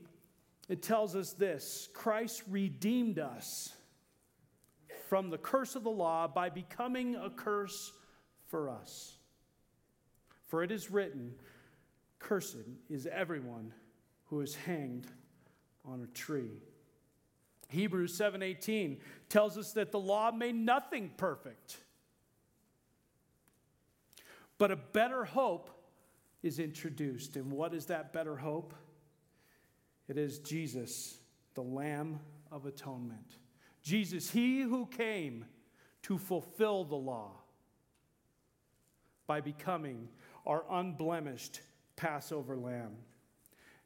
it 0.69 0.83
tells 0.83 1.15
us 1.15 1.33
this 1.33 1.89
Christ 1.93 2.43
redeemed 2.47 3.19
us 3.19 3.73
from 5.07 5.31
the 5.31 5.37
curse 5.37 5.75
of 5.75 5.83
the 5.83 5.89
law 5.89 6.27
by 6.27 6.49
becoming 6.49 7.15
a 7.15 7.31
curse 7.31 7.91
for 8.47 8.69
us. 8.69 9.17
For 10.47 10.63
it 10.63 10.71
is 10.71 10.91
written, 10.91 11.33
Cursed 12.19 12.67
is 12.89 13.07
everyone 13.07 13.73
who 14.25 14.41
is 14.41 14.55
hanged 14.55 15.07
on 15.83 16.01
a 16.01 16.07
tree. 16.07 16.61
Hebrews 17.69 18.15
7:18 18.15 18.99
tells 19.29 19.57
us 19.57 19.73
that 19.73 19.91
the 19.91 19.99
law 19.99 20.31
made 20.31 20.55
nothing 20.55 21.09
perfect. 21.17 21.77
But 24.57 24.71
a 24.71 24.75
better 24.75 25.23
hope 25.25 25.69
is 26.43 26.59
introduced. 26.59 27.35
And 27.35 27.51
what 27.51 27.73
is 27.73 27.85
that 27.87 28.11
better 28.11 28.35
hope? 28.35 28.73
It 30.09 30.17
is 30.17 30.39
Jesus, 30.39 31.19
the 31.53 31.61
Lamb 31.61 32.19
of 32.51 32.65
Atonement. 32.65 33.37
Jesus, 33.83 34.31
he 34.31 34.61
who 34.61 34.87
came 34.87 35.45
to 36.03 36.17
fulfill 36.17 36.83
the 36.83 36.95
law 36.95 37.33
by 39.27 39.39
becoming 39.39 40.09
our 40.47 40.65
unblemished 40.71 41.61
Passover 41.95 42.57
lamb. 42.57 42.95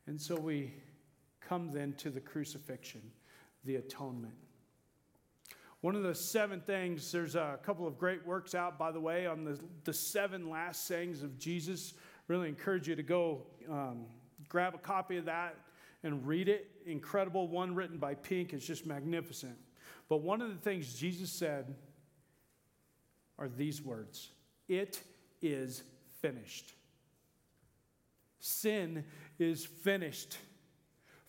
And 0.07 0.19
so 0.19 0.39
we 0.39 0.73
come 1.41 1.71
then 1.71 1.93
to 1.97 2.09
the 2.09 2.21
crucifixion 2.21 3.01
the 3.65 3.75
atonement. 3.75 4.33
One 5.81 5.95
of 5.95 6.03
the 6.03 6.15
seven 6.15 6.61
things, 6.61 7.11
there's 7.11 7.35
a 7.35 7.59
couple 7.63 7.85
of 7.85 7.97
great 7.97 8.25
works 8.25 8.55
out, 8.55 8.79
by 8.79 8.91
the 8.91 8.99
way, 8.99 9.25
on 9.25 9.43
the, 9.43 9.59
the 9.83 9.93
seven 9.93 10.49
last 10.49 10.85
sayings 10.87 11.21
of 11.21 11.37
Jesus. 11.37 11.93
Really 12.29 12.47
encourage 12.47 12.87
you 12.87 12.95
to 12.95 13.03
go 13.03 13.47
um, 13.69 14.05
grab 14.47 14.75
a 14.75 14.77
copy 14.77 15.17
of 15.17 15.25
that 15.25 15.57
and 16.03 16.27
read 16.27 16.49
it. 16.49 16.69
Incredible. 16.85 17.47
One 17.47 17.75
written 17.75 17.97
by 17.97 18.15
Pink 18.15 18.53
is 18.53 18.65
just 18.65 18.85
magnificent. 18.85 19.57
But 20.09 20.17
one 20.17 20.41
of 20.41 20.49
the 20.49 20.59
things 20.59 20.93
Jesus 20.93 21.31
said 21.31 21.75
are 23.39 23.47
these 23.47 23.81
words 23.81 24.29
It 24.67 25.01
is 25.41 25.83
finished. 26.21 26.73
Sin 28.39 29.05
is 29.39 29.65
finished. 29.65 30.37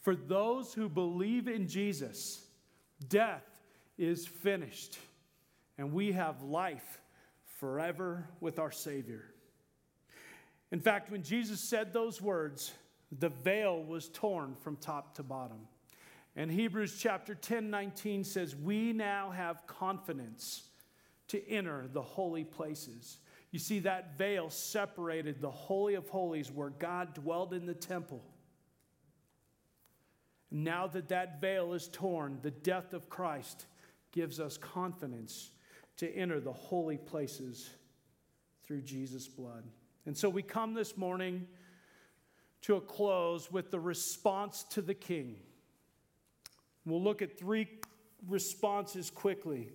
For 0.00 0.14
those 0.14 0.74
who 0.74 0.88
believe 0.88 1.48
in 1.48 1.66
Jesus, 1.66 2.44
death 3.08 3.44
is 3.96 4.26
finished, 4.26 4.98
and 5.78 5.92
we 5.92 6.12
have 6.12 6.42
life 6.42 7.00
forever 7.58 8.28
with 8.40 8.58
our 8.58 8.72
Savior. 8.72 9.24
In 10.72 10.80
fact, 10.80 11.10
when 11.10 11.22
Jesus 11.22 11.60
said 11.60 11.92
those 11.92 12.20
words, 12.20 12.72
the 13.12 13.28
veil 13.28 13.82
was 13.82 14.08
torn 14.08 14.54
from 14.54 14.76
top 14.76 15.14
to 15.16 15.22
bottom. 15.22 15.68
And 16.36 16.50
Hebrews 16.50 16.96
chapter 16.98 17.34
10 17.34 17.70
19 17.70 18.24
says, 18.24 18.56
We 18.56 18.92
now 18.92 19.30
have 19.30 19.66
confidence 19.66 20.64
to 21.28 21.48
enter 21.48 21.86
the 21.92 22.02
holy 22.02 22.44
places. 22.44 23.18
You 23.50 23.58
see, 23.58 23.78
that 23.80 24.18
veil 24.18 24.50
separated 24.50 25.40
the 25.40 25.50
Holy 25.50 25.94
of 25.94 26.08
Holies 26.08 26.50
where 26.50 26.70
God 26.70 27.14
dwelled 27.14 27.52
in 27.54 27.66
the 27.66 27.74
temple 27.74 28.24
now 30.54 30.86
that 30.86 31.08
that 31.08 31.40
veil 31.40 31.72
is 31.72 31.88
torn, 31.88 32.38
the 32.42 32.52
death 32.52 32.92
of 32.94 33.08
Christ 33.08 33.66
gives 34.12 34.38
us 34.38 34.56
confidence 34.56 35.50
to 35.96 36.08
enter 36.14 36.38
the 36.38 36.52
holy 36.52 36.96
places 36.96 37.70
through 38.62 38.82
Jesus' 38.82 39.26
blood. 39.26 39.64
And 40.06 40.16
so 40.16 40.28
we 40.28 40.42
come 40.42 40.72
this 40.72 40.96
morning 40.96 41.48
to 42.64 42.77
a 42.77 42.81
close 42.81 43.53
with 43.53 43.70
the 43.70 43.79
response 43.79 44.64
to 44.70 44.81
the 44.81 44.94
king. 44.94 45.37
We'll 46.87 47.03
look 47.03 47.20
at 47.20 47.38
three 47.38 47.68
responses 48.27 49.11
quickly. 49.11 49.68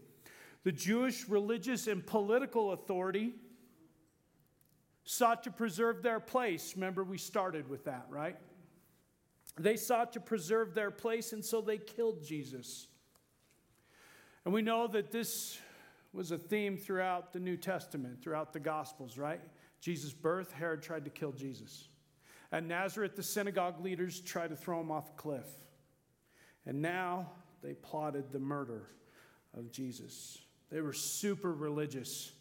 The 0.63 0.71
Jewish 0.71 1.29
religious 1.29 1.85
and 1.85 2.05
political 2.05 2.71
authority 2.71 3.33
sought 5.03 5.43
to 5.43 5.51
preserve 5.51 6.01
their 6.01 6.19
place. 6.19 6.73
Remember, 6.75 7.03
we 7.03 7.19
started 7.19 7.69
with 7.69 7.85
that, 7.85 8.07
right? 8.09 8.37
They 9.59 9.75
sought 9.75 10.13
to 10.13 10.19
preserve 10.19 10.73
their 10.73 10.89
place, 10.89 11.31
and 11.31 11.45
so 11.45 11.61
they 11.61 11.77
killed 11.77 12.23
Jesus. 12.23 12.87
And 14.45 14.53
we 14.53 14.63
know 14.63 14.87
that 14.87 15.11
this 15.11 15.59
was 16.11 16.31
a 16.31 16.39
theme 16.39 16.75
throughout 16.75 17.33
the 17.33 17.39
New 17.39 17.57
Testament, 17.57 18.23
throughout 18.23 18.51
the 18.51 18.59
Gospels, 18.59 19.15
right? 19.15 19.41
Jesus' 19.79 20.13
birth, 20.13 20.51
Herod 20.51 20.81
tried 20.81 21.05
to 21.05 21.11
kill 21.11 21.33
Jesus. 21.33 21.88
At 22.51 22.63
Nazareth, 22.63 23.15
the 23.15 23.23
synagogue 23.23 23.83
leaders 23.83 24.19
tried 24.21 24.49
to 24.49 24.55
throw 24.55 24.79
him 24.79 24.91
off 24.91 25.09
a 25.09 25.13
cliff. 25.13 25.47
And 26.65 26.81
now 26.81 27.29
they 27.61 27.73
plotted 27.73 28.31
the 28.31 28.39
murder 28.39 28.87
of 29.57 29.71
Jesus. 29.71 30.39
They 30.71 30.81
were 30.81 30.93
super 30.93 31.53
religious. 31.53 32.31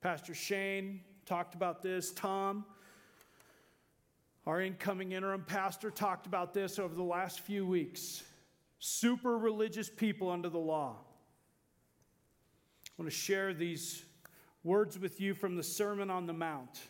Pastor 0.00 0.34
Shane 0.34 1.00
talked 1.26 1.54
about 1.54 1.82
this. 1.82 2.12
Tom 2.12 2.64
our 4.44 4.60
incoming 4.60 5.12
interim 5.12 5.44
pastor 5.44 5.90
talked 5.90 6.26
about 6.26 6.52
this 6.52 6.80
over 6.80 6.94
the 6.94 7.02
last 7.02 7.40
few 7.40 7.64
weeks. 7.64 8.24
Super 8.80 9.38
religious 9.38 9.88
people 9.88 10.30
under 10.30 10.48
the 10.48 10.58
law. 10.58 10.96
I 12.88 12.90
want 12.98 13.10
to 13.10 13.16
share 13.16 13.54
these 13.54 14.04
words 14.64 14.98
with 14.98 15.20
you 15.20 15.34
from 15.34 15.56
the 15.56 15.62
Sermon 15.62 16.10
on 16.10 16.26
the 16.26 16.32
Mount. 16.32 16.80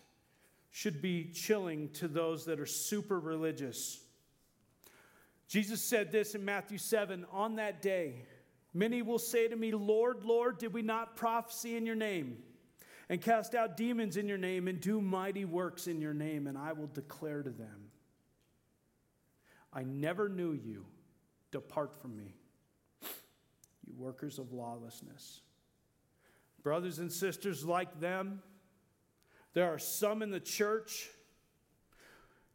Should 0.73 1.01
be 1.01 1.31
chilling 1.33 1.91
to 1.91 2.09
those 2.09 2.47
that 2.47 2.59
are 2.59 2.67
super 2.67 3.21
religious. 3.21 4.01
Jesus 5.47 5.81
said 5.81 6.11
this 6.11 6.35
in 6.35 6.45
Matthew 6.45 6.79
7 6.79 7.25
On 7.31 7.57
that 7.57 7.81
day, 7.81 8.25
many 8.75 9.03
will 9.03 9.21
say 9.21 9.47
to 9.47 9.55
me, 9.55 9.71
Lord, 9.71 10.25
Lord, 10.25 10.59
did 10.59 10.73
we 10.73 10.83
not 10.83 11.15
prophesy 11.15 11.77
in 11.77 11.87
your 11.87 11.95
name? 11.95 12.39
and 13.13 13.21
cast 13.21 13.55
out 13.55 13.77
demons 13.77 14.17
in 14.17 14.27
your 14.27 14.39
name 14.39 14.69
and 14.69 14.81
do 14.81 14.99
mighty 14.99 15.45
works 15.45 15.87
in 15.87 16.01
your 16.01 16.15
name, 16.15 16.47
and 16.47 16.57
I 16.57 16.73
will 16.73 16.87
declare 16.87 17.43
to 17.43 17.51
them, 17.51 17.91
I 19.71 19.83
never 19.83 20.31
knew 20.31 20.53
you. 20.53 20.87
Depart 21.51 22.01
from 22.01 22.17
me, 22.17 22.35
you 23.87 23.93
workers 23.99 24.39
of 24.39 24.55
lawlessness. 24.55 25.43
brothers 26.63 27.01
and 27.01 27.13
sisters 27.13 27.67
like 27.67 28.01
them. 28.01 28.41
There 29.55 29.73
are 29.73 29.79
some 29.79 30.23
in 30.23 30.31
the 30.31 30.41
church 30.41 31.09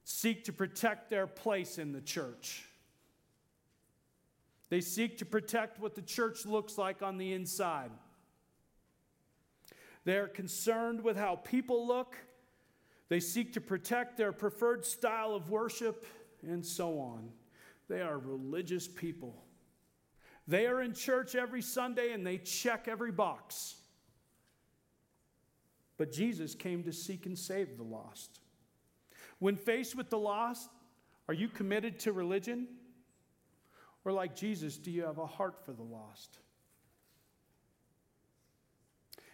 seek 0.03 0.45
to 0.45 0.53
protect 0.53 1.09
their 1.09 1.27
place 1.27 1.77
in 1.77 1.91
the 1.91 2.01
church. 2.01 2.65
They 4.69 4.81
seek 4.81 5.17
to 5.19 5.25
protect 5.25 5.79
what 5.79 5.95
the 5.95 6.01
church 6.01 6.45
looks 6.45 6.77
like 6.77 7.01
on 7.01 7.17
the 7.17 7.33
inside. 7.33 7.91
They're 10.03 10.27
concerned 10.27 11.03
with 11.03 11.17
how 11.17 11.35
people 11.35 11.85
look. 11.85 12.15
They 13.09 13.19
seek 13.19 13.53
to 13.53 13.61
protect 13.61 14.17
their 14.17 14.31
preferred 14.31 14.85
style 14.85 15.35
of 15.35 15.49
worship, 15.49 16.05
and 16.41 16.65
so 16.65 16.99
on. 16.99 17.29
They 17.87 18.01
are 18.01 18.17
religious 18.17 18.87
people. 18.87 19.43
They 20.47 20.65
are 20.67 20.81
in 20.81 20.93
church 20.93 21.35
every 21.35 21.61
Sunday 21.61 22.13
and 22.13 22.25
they 22.25 22.37
check 22.37 22.87
every 22.87 23.11
box. 23.11 23.75
But 25.97 26.11
Jesus 26.11 26.55
came 26.55 26.83
to 26.83 26.93
seek 26.93 27.25
and 27.25 27.37
save 27.37 27.77
the 27.77 27.83
lost. 27.83 28.39
When 29.39 29.55
faced 29.55 29.95
with 29.95 30.09
the 30.09 30.19
lost, 30.19 30.69
are 31.27 31.33
you 31.33 31.47
committed 31.47 31.99
to 31.99 32.13
religion? 32.13 32.67
Or, 34.05 34.11
like 34.11 34.35
Jesus, 34.35 34.77
do 34.77 34.91
you 34.91 35.03
have 35.03 35.17
a 35.17 35.25
heart 35.25 35.65
for 35.65 35.73
the 35.73 35.83
lost? 35.83 36.39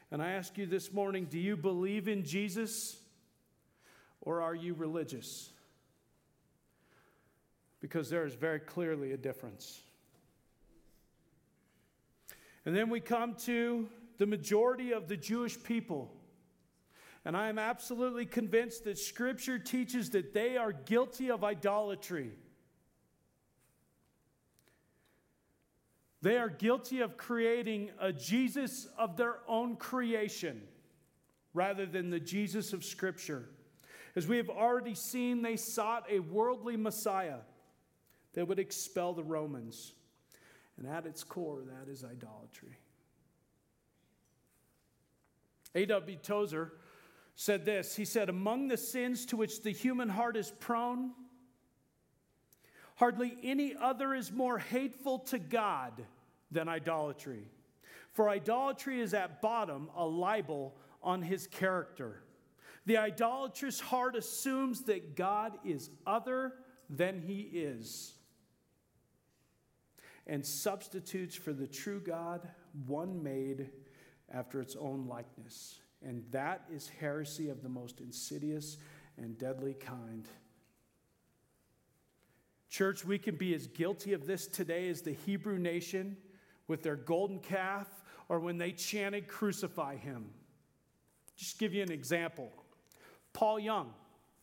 And 0.10 0.22
I 0.22 0.32
ask 0.32 0.58
you 0.58 0.66
this 0.66 0.94
morning 0.94 1.26
do 1.30 1.40
you 1.40 1.58
believe 1.58 2.08
in 2.08 2.24
Jesus 2.24 2.98
or 4.22 4.42
are 4.42 4.56
you 4.56 4.74
religious? 4.74 5.52
Because 7.82 8.10
there 8.10 8.26
is 8.26 8.36
very 8.36 8.60
clearly 8.60 9.12
a 9.12 9.18
difference. 9.18 9.82
And 12.66 12.76
then 12.76 12.90
we 12.90 13.00
come 13.00 13.36
to 13.46 13.90
the 14.18 14.26
majority 14.26 14.94
of 14.94 15.08
the 15.08 15.18
Jewish 15.18 15.62
people. 15.62 16.14
And 17.26 17.38
I 17.38 17.48
am 17.48 17.58
absolutely 17.58 18.26
convinced 18.26 18.84
that 18.84 18.98
Scripture 18.98 19.58
teaches 19.58 20.10
that 20.10 20.34
they 20.34 20.58
are 20.58 20.74
guilty 20.74 21.32
of 21.32 21.44
idolatry. 21.44 22.32
They 26.22 26.38
are 26.38 26.50
guilty 26.50 27.02
of 27.02 27.18
creating 27.18 27.92
a 28.00 28.12
Jesus 28.12 28.88
of 28.98 29.18
their 29.18 29.38
own 29.48 29.76
creation 29.76 30.62
rather 31.54 31.86
than 31.86 32.10
the 32.10 32.20
Jesus 32.20 32.74
of 32.74 32.84
Scripture. 32.84 33.50
As 34.16 34.28
we 34.28 34.38
have 34.38 34.50
already 34.50 34.96
seen, 34.96 35.42
they 35.42 35.56
sought 35.56 36.06
a 36.10 36.20
worldly 36.20 36.78
Messiah 36.78 37.40
that 38.34 38.48
would 38.48 38.60
expel 38.60 39.14
the 39.14 39.24
Romans. 39.24 39.94
And 40.78 40.88
at 40.88 41.06
its 41.06 41.24
core, 41.24 41.64
that 41.66 41.92
is 41.92 42.04
idolatry. 42.04 42.78
A.W. 45.76 46.18
Tozer 46.18 46.74
said 47.36 47.66
this 47.66 47.96
He 47.96 48.06
said, 48.06 48.30
Among 48.30 48.68
the 48.68 48.78
sins 48.78 49.26
to 49.28 49.38
which 49.38 49.62
the 49.62 49.72
human 49.72 50.10
heart 50.10 50.38
is 50.38 50.52
prone, 50.60 51.12
hardly 52.96 53.36
any 53.44 53.76
other 53.76 54.14
is 54.14 54.32
more 54.32 54.58
hateful 54.58 55.20
to 55.20 55.40
God 55.40 56.06
than 56.52 56.68
idolatry. 56.68 57.48
For 58.12 58.30
idolatry 58.30 59.00
is 59.00 59.14
at 59.14 59.42
bottom 59.42 59.90
a 59.96 60.06
libel 60.06 60.76
on 61.02 61.22
his 61.22 61.48
character. 61.48 62.24
The 62.86 62.98
idolatrous 62.98 63.80
heart 63.80 64.16
assumes 64.16 64.82
that 64.84 65.16
God 65.16 65.54
is 65.64 65.90
other 66.06 66.54
than 66.90 67.20
he 67.20 67.40
is 67.42 68.14
and 70.28 70.46
substitutes 70.46 71.36
for 71.36 71.54
the 71.54 71.68
true 71.68 72.00
God 72.00 72.48
one 72.88 73.24
made 73.24 73.70
after 74.32 74.62
its 74.62 74.76
own 74.76 75.08
likeness. 75.08 75.80
And 76.06 76.24
that 76.32 76.66
is 76.72 76.90
heresy 77.00 77.50
of 77.50 77.64
the 77.64 77.70
most 77.70 78.02
insidious 78.02 78.78
and 79.18 79.38
deadly 79.38 79.74
kind. 79.74 80.28
Church, 82.70 83.06
we 83.06 83.18
can 83.18 83.36
be 83.36 83.54
as 83.54 83.68
guilty 83.68 84.14
of 84.14 84.26
this 84.26 84.48
today 84.48 84.90
as 84.90 85.02
the 85.02 85.14
Hebrew 85.14 85.60
nation 85.60 86.18
with 86.68 86.82
their 86.84 86.96
golden 86.96 87.40
calf 87.40 87.88
or 88.30 88.40
when 88.40 88.58
they 88.58 88.72
chanted, 88.72 89.28
Crucify 89.28 89.96
him. 89.96 90.30
Just 91.36 91.60
give 91.60 91.74
you 91.74 91.84
an 91.84 91.92
example. 91.92 92.52
Paul 93.32 93.60
Young, 93.60 93.94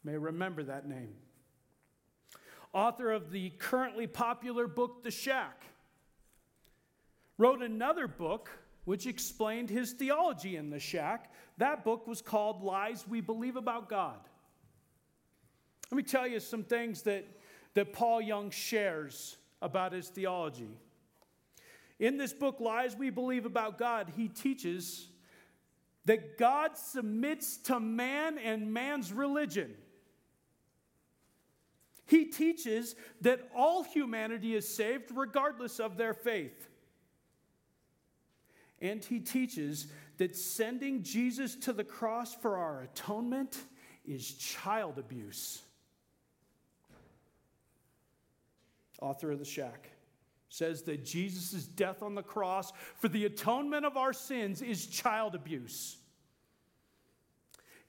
may 0.04 0.16
remember 0.16 0.62
that 0.62 0.88
name. 0.88 1.14
Author 2.72 3.10
of 3.10 3.30
the 3.30 3.50
currently 3.50 4.06
popular 4.06 4.66
book, 4.66 5.02
The 5.02 5.10
Shack 5.10 5.64
wrote 7.36 7.62
another 7.62 8.06
book 8.06 8.50
which 8.84 9.06
explained 9.06 9.70
his 9.70 9.92
theology 9.92 10.56
in 10.56 10.70
the 10.70 10.78
shack. 10.78 11.32
That 11.58 11.84
book 11.84 12.06
was 12.06 12.22
called 12.22 12.62
Lies 12.62 13.06
We 13.06 13.20
Believe 13.20 13.56
About 13.56 13.88
God. 13.88 14.18
Let 15.90 15.96
me 15.96 16.02
tell 16.02 16.26
you 16.26 16.40
some 16.40 16.64
things 16.64 17.02
that, 17.02 17.26
that 17.74 17.92
Paul 17.92 18.20
Young 18.20 18.50
shares 18.50 19.36
about 19.60 19.92
his 19.92 20.08
theology. 20.08 20.70
In 21.98 22.16
this 22.16 22.32
book, 22.32 22.60
Lies 22.60 22.96
We 22.96 23.10
Believe 23.10 23.44
About 23.44 23.76
God, 23.76 24.12
he 24.16 24.28
teaches 24.28 25.08
that 26.06 26.38
God 26.38 26.76
submits 26.76 27.58
to 27.58 27.78
man 27.78 28.38
and 28.38 28.72
man's 28.72 29.12
religion. 29.12 29.74
He 32.06 32.24
teaches 32.24 32.96
that 33.20 33.48
all 33.54 33.82
humanity 33.82 34.54
is 34.54 34.66
saved 34.66 35.10
regardless 35.14 35.78
of 35.78 35.96
their 35.96 36.14
faith. 36.14 36.69
And 38.80 39.04
he 39.04 39.20
teaches 39.20 39.88
that 40.16 40.36
sending 40.36 41.02
Jesus 41.02 41.54
to 41.56 41.72
the 41.72 41.84
cross 41.84 42.34
for 42.34 42.56
our 42.56 42.82
atonement 42.82 43.58
is 44.06 44.34
child 44.34 44.98
abuse. 44.98 45.62
Author 49.00 49.32
of 49.32 49.38
The 49.38 49.44
Shack 49.44 49.90
says 50.48 50.82
that 50.82 51.04
Jesus' 51.04 51.64
death 51.64 52.02
on 52.02 52.14
the 52.14 52.22
cross 52.22 52.72
for 52.96 53.08
the 53.08 53.24
atonement 53.24 53.86
of 53.86 53.96
our 53.96 54.12
sins 54.12 54.62
is 54.62 54.86
child 54.86 55.34
abuse. 55.34 55.96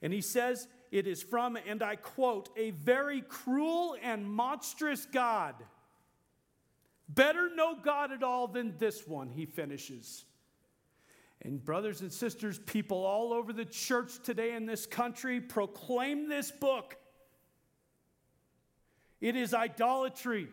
And 0.00 0.12
he 0.12 0.20
says 0.20 0.68
it 0.90 1.06
is 1.06 1.22
from, 1.22 1.56
and 1.56 1.82
I 1.82 1.96
quote, 1.96 2.50
a 2.56 2.70
very 2.70 3.22
cruel 3.22 3.96
and 4.02 4.30
monstrous 4.30 5.06
God. 5.06 5.54
Better 7.08 7.50
no 7.54 7.76
God 7.76 8.12
at 8.12 8.22
all 8.22 8.46
than 8.46 8.76
this 8.78 9.06
one, 9.06 9.28
he 9.28 9.44
finishes. 9.44 10.24
And, 11.44 11.64
brothers 11.64 12.00
and 12.00 12.12
sisters, 12.12 12.58
people 12.58 13.04
all 13.04 13.32
over 13.32 13.52
the 13.52 13.64
church 13.64 14.22
today 14.22 14.54
in 14.54 14.64
this 14.64 14.86
country 14.86 15.40
proclaim 15.40 16.28
this 16.28 16.52
book. 16.52 16.96
It 19.20 19.36
is 19.36 19.52
idolatry. 19.52 20.48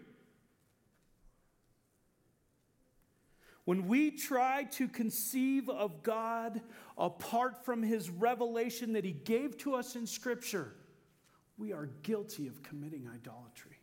When 3.65 3.87
we 3.87 4.09
try 4.09 4.63
to 4.63 4.87
conceive 4.87 5.69
of 5.69 6.01
God 6.01 6.61
apart 6.97 7.63
from 7.63 7.83
his 7.83 8.09
revelation 8.09 8.93
that 8.93 9.05
he 9.05 9.11
gave 9.11 9.57
to 9.59 9.75
us 9.75 9.95
in 9.95 10.07
Scripture, 10.07 10.73
we 11.55 11.71
are 11.71 11.89
guilty 12.01 12.47
of 12.47 12.63
committing 12.63 13.07
idolatry. 13.07 13.77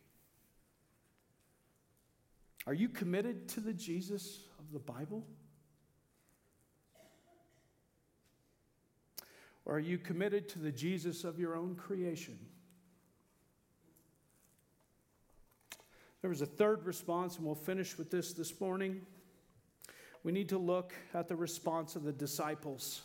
Are 2.65 2.73
you 2.73 2.89
committed 2.89 3.47
to 3.49 3.61
the 3.61 3.71
Jesus 3.71 4.41
of 4.59 4.73
the 4.73 4.79
Bible? 4.79 5.25
Or 9.67 9.75
are 9.75 9.79
you 9.79 9.97
committed 9.97 10.47
to 10.49 10.59
the 10.59 10.71
Jesus 10.71 11.25
of 11.25 11.37
your 11.37 11.53
own 11.53 11.75
creation? 11.75 12.39
There 16.21 16.29
was 16.29 16.41
a 16.41 16.45
third 16.45 16.85
response, 16.85 17.35
and 17.35 17.45
we'll 17.45 17.53
finish 17.53 17.97
with 17.97 18.09
this 18.09 18.31
this 18.31 18.61
morning. 18.61 19.01
We 20.23 20.31
need 20.31 20.47
to 20.49 20.57
look 20.57 20.93
at 21.13 21.27
the 21.27 21.35
response 21.35 21.95
of 21.95 22.03
the 22.03 22.13
disciples 22.13 23.01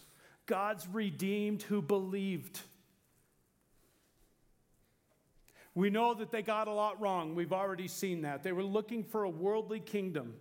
God's 0.47 0.87
redeemed 0.87 1.63
who 1.63 1.83
believed. 1.83 2.61
We 5.75 5.91
know 5.91 6.15
that 6.15 6.31
they 6.31 6.43
got 6.43 6.69
a 6.69 6.73
lot 6.73 7.01
wrong. 7.01 7.35
We've 7.35 7.53
already 7.53 7.89
seen 7.89 8.23
that. 8.23 8.43
They 8.45 8.53
were 8.53 8.63
looking 8.63 9.03
for 9.03 9.25
a 9.25 9.31
worldly 9.31 9.81
kingdom. 9.81 10.35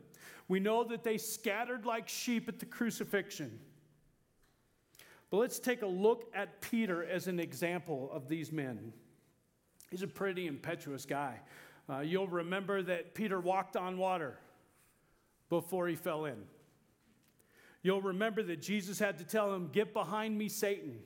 We 0.47 0.59
know 0.59 0.83
that 0.83 1.03
they 1.03 1.17
scattered 1.17 1.85
like 1.85 2.09
sheep 2.09 2.47
at 2.47 2.59
the 2.59 2.65
crucifixion. 2.65 3.59
But 5.31 5.37
let's 5.37 5.59
take 5.59 5.81
a 5.81 5.87
look 5.87 6.29
at 6.35 6.61
Peter 6.61 7.03
as 7.03 7.27
an 7.27 7.39
example 7.39 8.09
of 8.11 8.27
these 8.27 8.51
men. 8.51 8.91
He's 9.89 10.03
a 10.03 10.07
pretty 10.07 10.45
impetuous 10.45 11.05
guy. 11.05 11.39
Uh, 11.89 11.99
you'll 12.01 12.27
remember 12.27 12.83
that 12.83 13.15
Peter 13.15 13.39
walked 13.39 13.75
on 13.75 13.97
water 13.97 14.37
before 15.49 15.87
he 15.87 15.95
fell 15.95 16.25
in. 16.25 16.43
You'll 17.81 18.01
remember 18.01 18.43
that 18.43 18.61
Jesus 18.61 18.99
had 18.99 19.17
to 19.19 19.23
tell 19.23 19.53
him, 19.53 19.69
Get 19.71 19.93
behind 19.93 20.37
me, 20.37 20.49
Satan. 20.49 20.99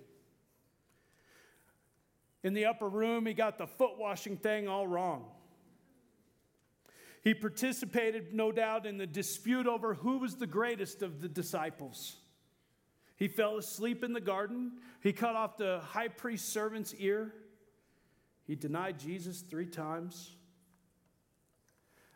In 2.44 2.54
the 2.54 2.66
upper 2.66 2.90
room, 2.90 3.26
he 3.26 3.34
got 3.34 3.58
the 3.58 3.68
foot 3.68 3.98
washing 3.98 4.38
thing 4.38 4.68
all 4.68 4.88
wrong. 4.88 5.26
He 7.24 7.34
participated, 7.34 8.34
no 8.34 8.52
doubt, 8.52 8.86
in 8.86 8.98
the 8.98 9.08
dispute 9.08 9.66
over 9.66 9.96
who 9.96 10.18
was 10.18 10.36
the 10.36 10.46
greatest 10.46 11.02
of 11.02 11.22
the 11.22 11.30
disciples. 11.30 12.18
He 13.18 13.28
fell 13.28 13.58
asleep 13.58 14.04
in 14.04 14.14
the 14.14 14.22
garden. 14.22 14.74
He 15.02 15.14
cut 15.14 15.36
off 15.36 15.58
the 15.58 15.80
high 15.80 16.10
priest's 16.10 16.52
servant's 16.52 16.94
ear. 16.96 17.34
He 18.46 18.56
denied 18.56 19.00
Jesus 19.00 19.42
three 19.42 19.66
times. 19.66 20.36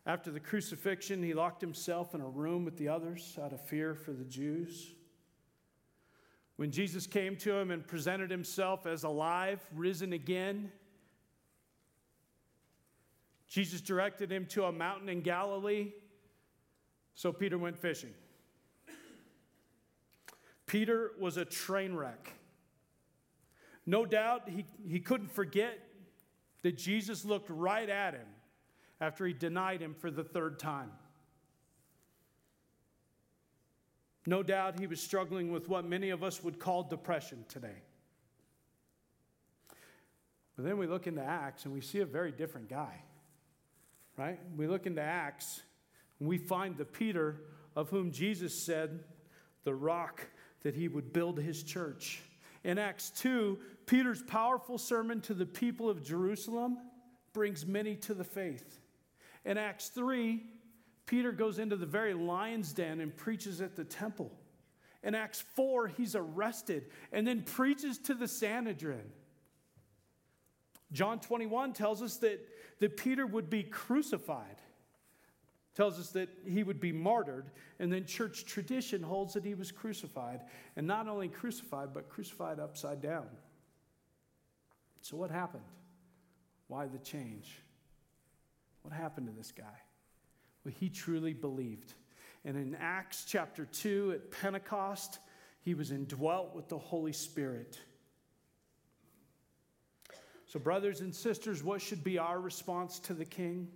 After 0.05 0.31
the 0.31 0.39
crucifixion, 0.39 1.23
he 1.23 1.33
locked 1.33 1.61
himself 1.61 2.15
in 2.15 2.21
a 2.21 2.27
room 2.27 2.65
with 2.65 2.77
the 2.77 2.87
others 2.87 3.37
out 3.41 3.53
of 3.53 3.61
fear 3.61 3.93
for 3.93 4.11
the 4.11 4.25
Jews. 4.25 4.95
When 6.55 6.71
Jesus 6.71 7.07
came 7.07 7.37
to 7.37 7.53
him 7.55 7.71
and 7.71 7.87
presented 7.87 8.29
himself 8.29 8.85
as 8.85 9.03
alive, 9.03 9.61
risen 9.73 10.11
again, 10.11 10.71
Jesus 13.47 13.81
directed 13.81 14.31
him 14.31 14.45
to 14.47 14.65
a 14.65 14.71
mountain 14.71 15.09
in 15.09 15.21
Galilee, 15.21 15.93
so 17.15 17.31
Peter 17.31 17.57
went 17.57 17.77
fishing. 17.77 18.13
Peter 20.69 21.13
was 21.19 21.35
a 21.35 21.45
train 21.45 21.95
wreck. 21.95 22.31
No 23.87 24.05
doubt 24.05 24.47
he, 24.47 24.65
he 24.87 24.99
couldn't 24.99 25.31
forget 25.31 25.79
that 26.61 26.77
Jesus 26.77 27.25
looked 27.25 27.49
right 27.49 27.89
at 27.89 28.13
him 28.13 28.27
after 29.01 29.25
he 29.25 29.33
denied 29.33 29.81
him 29.81 29.95
for 29.95 30.11
the 30.11 30.23
third 30.23 30.59
time. 30.59 30.91
No 34.27 34.43
doubt 34.43 34.79
he 34.79 34.85
was 34.85 35.01
struggling 35.01 35.51
with 35.51 35.67
what 35.67 35.85
many 35.85 36.11
of 36.11 36.23
us 36.23 36.43
would 36.43 36.59
call 36.59 36.83
depression 36.83 37.45
today. 37.49 37.81
But 40.55 40.65
then 40.65 40.77
we 40.77 40.85
look 40.85 41.07
into 41.07 41.23
Acts 41.23 41.65
and 41.65 41.73
we 41.73 41.81
see 41.81 42.01
a 42.01 42.05
very 42.05 42.31
different 42.31 42.69
guy, 42.69 43.01
right? 44.17 44.39
We 44.55 44.67
look 44.67 44.85
into 44.85 45.01
Acts 45.01 45.63
and 46.19 46.29
we 46.29 46.37
find 46.37 46.77
the 46.77 46.85
Peter 46.85 47.41
of 47.75 47.89
whom 47.89 48.11
Jesus 48.11 48.53
said, 48.53 48.99
the 49.63 49.73
rock 49.73 50.27
that 50.63 50.75
he 50.75 50.87
would 50.87 51.13
build 51.13 51.39
his 51.39 51.63
church. 51.63 52.21
In 52.63 52.77
Acts 52.77 53.09
2, 53.11 53.57
Peter's 53.85 54.21
powerful 54.21 54.77
sermon 54.77 55.21
to 55.21 55.33
the 55.33 55.45
people 55.45 55.89
of 55.89 56.03
Jerusalem 56.03 56.77
brings 57.33 57.65
many 57.65 57.95
to 57.95 58.13
the 58.13 58.23
faith. 58.23 58.79
In 59.45 59.57
Acts 59.57 59.89
3, 59.89 60.43
Peter 61.05 61.31
goes 61.31 61.57
into 61.59 61.75
the 61.75 61.85
very 61.85 62.13
lion's 62.13 62.73
den 62.73 62.99
and 62.99 63.15
preaches 63.15 63.61
at 63.61 63.75
the 63.75 63.83
temple. 63.83 64.31
In 65.01 65.15
Acts 65.15 65.41
4, 65.55 65.87
he's 65.87 66.15
arrested 66.15 66.85
and 67.11 67.25
then 67.25 67.43
preaches 67.43 67.97
to 67.99 68.13
the 68.13 68.27
Sanhedrin. 68.27 69.09
John 70.91 71.19
21 71.19 71.73
tells 71.73 72.01
us 72.01 72.17
that, 72.17 72.45
that 72.79 72.97
Peter 72.97 73.25
would 73.25 73.49
be 73.49 73.63
crucified 73.63 74.57
tells 75.75 75.99
us 75.99 76.09
that 76.11 76.29
he 76.47 76.63
would 76.63 76.79
be 76.79 76.91
martyred, 76.91 77.51
and 77.79 77.91
then 77.91 78.05
church 78.05 78.45
tradition 78.45 79.01
holds 79.01 79.33
that 79.33 79.45
he 79.45 79.55
was 79.55 79.71
crucified, 79.71 80.41
and 80.75 80.85
not 80.85 81.07
only 81.07 81.27
crucified, 81.27 81.93
but 81.93 82.09
crucified 82.09 82.59
upside 82.59 83.01
down. 83.01 83.27
So, 85.01 85.15
what 85.15 85.31
happened? 85.31 85.63
Why 86.67 86.87
the 86.87 86.99
change? 86.99 87.61
What 88.81 88.93
happened 88.93 89.27
to 89.27 89.33
this 89.33 89.51
guy? 89.51 89.63
Well, 90.63 90.73
he 90.77 90.89
truly 90.89 91.33
believed. 91.33 91.93
And 92.45 92.57
in 92.57 92.75
Acts 92.75 93.25
chapter 93.27 93.65
2 93.65 94.13
at 94.13 94.31
Pentecost, 94.41 95.19
he 95.61 95.73
was 95.73 95.91
indwelt 95.91 96.55
with 96.55 96.69
the 96.69 96.77
Holy 96.77 97.13
Spirit. 97.13 97.79
So, 100.45 100.59
brothers 100.59 101.01
and 101.01 101.13
sisters, 101.13 101.63
what 101.63 101.81
should 101.81 102.03
be 102.03 102.17
our 102.17 102.39
response 102.39 102.99
to 103.01 103.13
the 103.13 103.25
King? 103.25 103.67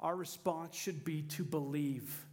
Our 0.00 0.14
response 0.14 0.76
should 0.76 1.04
be 1.04 1.22
to 1.22 1.44
believe. 1.44 2.24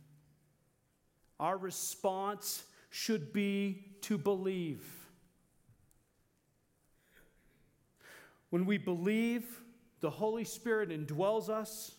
Our 1.40 1.58
response 1.58 2.64
should 2.90 3.34
be 3.34 3.84
to 4.02 4.18
believe. 4.18 4.84
When 8.50 8.66
we 8.66 8.78
believe, 8.78 9.62
the 10.00 10.10
Holy 10.10 10.46
Spirit 10.46 10.90
indwells 10.90 11.50
us, 11.50 11.92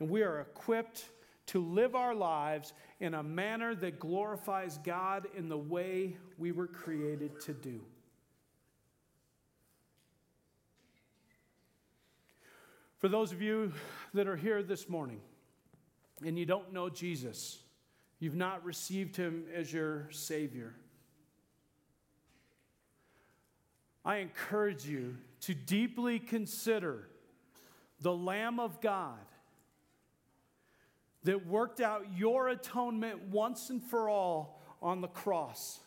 and 0.00 0.10
we 0.10 0.22
are 0.22 0.40
equipped 0.40 1.08
to 1.46 1.64
live 1.64 1.94
our 1.94 2.14
lives 2.14 2.72
in 3.00 3.14
a 3.14 3.22
manner 3.22 3.74
that 3.76 3.98
glorifies 3.98 4.78
God 4.78 5.26
in 5.36 5.48
the 5.48 5.56
way 5.56 6.16
we 6.36 6.52
were 6.52 6.66
created 6.66 7.40
to 7.42 7.52
do. 7.52 7.80
For 13.04 13.10
those 13.10 13.32
of 13.32 13.42
you 13.42 13.70
that 14.14 14.26
are 14.26 14.34
here 14.34 14.62
this 14.62 14.88
morning 14.88 15.20
and 16.24 16.38
you 16.38 16.46
don't 16.46 16.72
know 16.72 16.88
Jesus, 16.88 17.58
you've 18.18 18.34
not 18.34 18.64
received 18.64 19.14
him 19.14 19.44
as 19.54 19.70
your 19.70 20.08
Savior, 20.10 20.74
I 24.06 24.20
encourage 24.20 24.86
you 24.86 25.18
to 25.42 25.52
deeply 25.52 26.18
consider 26.18 27.06
the 28.00 28.14
Lamb 28.14 28.58
of 28.58 28.80
God 28.80 29.18
that 31.24 31.46
worked 31.46 31.82
out 31.82 32.06
your 32.16 32.48
atonement 32.48 33.28
once 33.28 33.68
and 33.68 33.82
for 33.82 34.08
all 34.08 34.62
on 34.80 35.02
the 35.02 35.08
cross. 35.08 35.78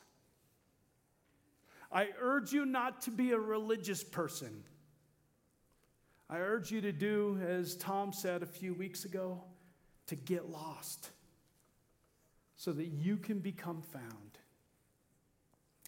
I 1.91 2.09
urge 2.22 2.53
you 2.53 2.63
not 2.63 3.01
to 3.01 3.09
be 3.09 3.32
a 3.32 3.39
religious 3.39 4.03
person. 4.03 4.63
I 6.30 6.38
urge 6.38 6.72
you 6.72 6.82
to 6.82 6.92
do, 6.92 7.40
as 7.48 7.76
Tom 7.78 8.12
said 8.12 8.44
a 8.44 8.48
few 8.48 8.74
weeks 8.74 9.06
ago, 9.06 9.42
to 10.08 10.16
get 10.16 10.50
lost 10.50 11.12
so 12.58 12.74
that 12.74 12.88
you 12.88 13.18
can 13.18 13.40
become 13.40 13.82
found. 13.82 14.38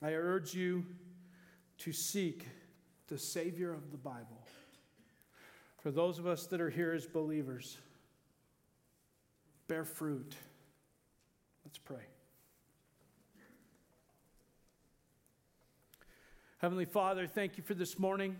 I 0.01 0.13
urge 0.13 0.53
you 0.53 0.85
to 1.79 1.91
seek 1.91 2.45
the 3.07 3.17
Savior 3.17 3.73
of 3.73 3.91
the 3.91 3.97
Bible. 3.97 4.47
For 5.81 5.91
those 5.91 6.19
of 6.19 6.27
us 6.27 6.45
that 6.47 6.61
are 6.61 6.69
here 6.69 6.93
as 6.93 7.05
believers, 7.05 7.77
bear 9.67 9.83
fruit. 9.83 10.35
Let's 11.65 11.77
pray. 11.77 12.03
Heavenly 16.59 16.85
Father, 16.85 17.27
thank 17.27 17.57
you 17.57 17.63
for 17.63 17.73
this 17.73 17.97
morning. 17.97 18.35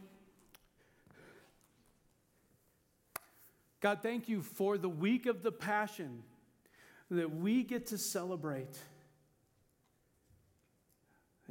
God, 3.82 4.00
thank 4.02 4.28
you 4.28 4.42
for 4.42 4.78
the 4.78 4.90
week 4.90 5.26
of 5.26 5.42
the 5.42 5.52
Passion 5.52 6.24
that 7.10 7.34
we 7.34 7.64
get 7.64 7.88
to 7.88 7.98
celebrate. 7.98 8.78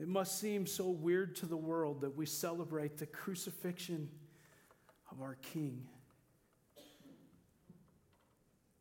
It 0.01 0.07
must 0.07 0.39
seem 0.39 0.67
so 0.67 0.91
weird 0.91 1.37
to 1.37 1.47
the 1.47 1.57
world 1.57 2.03
that 2.03 2.17
we 2.17 2.27
celebrate 2.27 2.99
the 2.99 3.07
crucifixion 3.07 4.11
of 5.11 5.23
our 5.23 5.37
King. 5.41 5.87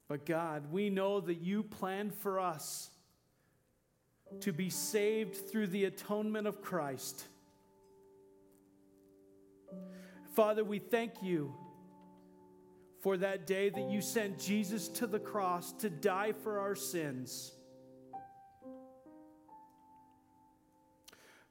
But 0.07 0.25
God, 0.25 0.71
we 0.71 0.89
know 0.89 1.21
that 1.21 1.41
you 1.41 1.63
planned 1.63 2.13
for 2.13 2.39
us 2.39 2.89
to 4.41 4.51
be 4.51 4.69
saved 4.69 5.49
through 5.49 5.67
the 5.67 5.85
atonement 5.85 6.47
of 6.47 6.61
Christ. 6.61 7.23
Father, 10.33 10.63
we 10.63 10.79
thank 10.79 11.23
you 11.23 11.53
for 13.07 13.15
that 13.15 13.47
day 13.47 13.69
that 13.69 13.89
you 13.89 14.01
sent 14.01 14.37
Jesus 14.37 14.89
to 14.89 15.07
the 15.07 15.17
cross 15.17 15.71
to 15.71 15.89
die 15.89 16.33
for 16.43 16.59
our 16.59 16.75
sins. 16.75 17.53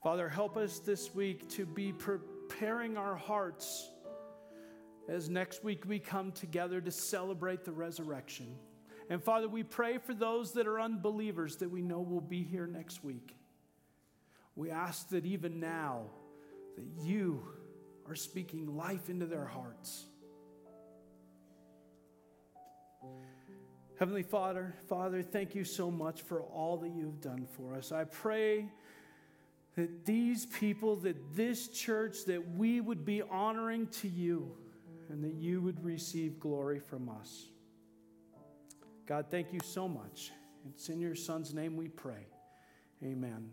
Father, 0.03 0.29
help 0.29 0.59
us 0.59 0.81
this 0.81 1.15
week 1.15 1.49
to 1.49 1.65
be 1.65 1.95
preparing 1.95 2.99
our 2.99 3.17
hearts 3.17 3.89
as 5.09 5.31
next 5.31 5.65
week 5.65 5.85
we 5.87 5.99
come 5.99 6.31
together 6.31 6.79
to 6.79 6.91
celebrate 6.91 7.65
the 7.65 7.73
resurrection. 7.73 8.55
And 9.09 9.25
Father, 9.25 9.49
we 9.49 9.63
pray 9.63 9.97
for 9.97 10.13
those 10.13 10.53
that 10.53 10.67
are 10.67 10.79
unbelievers 10.79 11.57
that 11.57 11.71
we 11.71 11.81
know 11.81 12.01
will 12.01 12.21
be 12.21 12.43
here 12.43 12.67
next 12.67 13.03
week. 13.03 13.35
We 14.57 14.71
ask 14.71 15.09
that 15.09 15.25
even 15.25 15.59
now 15.59 16.11
that 16.77 16.85
you 17.03 17.43
are 18.07 18.15
speaking 18.15 18.77
life 18.77 19.09
into 19.09 19.25
their 19.25 19.47
hearts. 19.47 20.05
Heavenly 23.99 24.23
Father, 24.23 24.75
Father, 24.89 25.23
thank 25.23 25.55
you 25.55 25.65
so 25.65 25.91
much 25.91 26.21
for 26.21 26.43
all 26.43 26.77
that 26.79 26.91
you've 26.91 27.21
done 27.23 27.47
for 27.57 27.75
us. 27.75 27.93
I 27.93 28.05
pray 28.05 28.69
that 29.75 30.05
these 30.05 30.45
people, 30.45 30.97
that 30.97 31.35
this 31.35 31.69
church, 31.69 32.25
that 32.27 32.57
we 32.57 32.81
would 32.81 33.07
be 33.07 33.23
honoring 33.23 33.87
to 33.89 34.09
you 34.09 34.53
and 35.09 35.25
that 35.25 35.35
you 35.35 35.63
would 35.63 35.83
receive 35.83 36.39
glory 36.39 36.79
from 36.79 37.09
us. 37.09 37.47
God, 39.07 39.27
thank 39.31 39.53
you 39.53 39.61
so 39.65 39.89
much. 39.89 40.31
It's 40.69 40.91
in 40.91 41.01
your 41.01 41.15
Son's 41.15 41.55
name 41.55 41.77
we 41.77 41.89
pray. 41.89 42.27
Amen. 43.03 43.51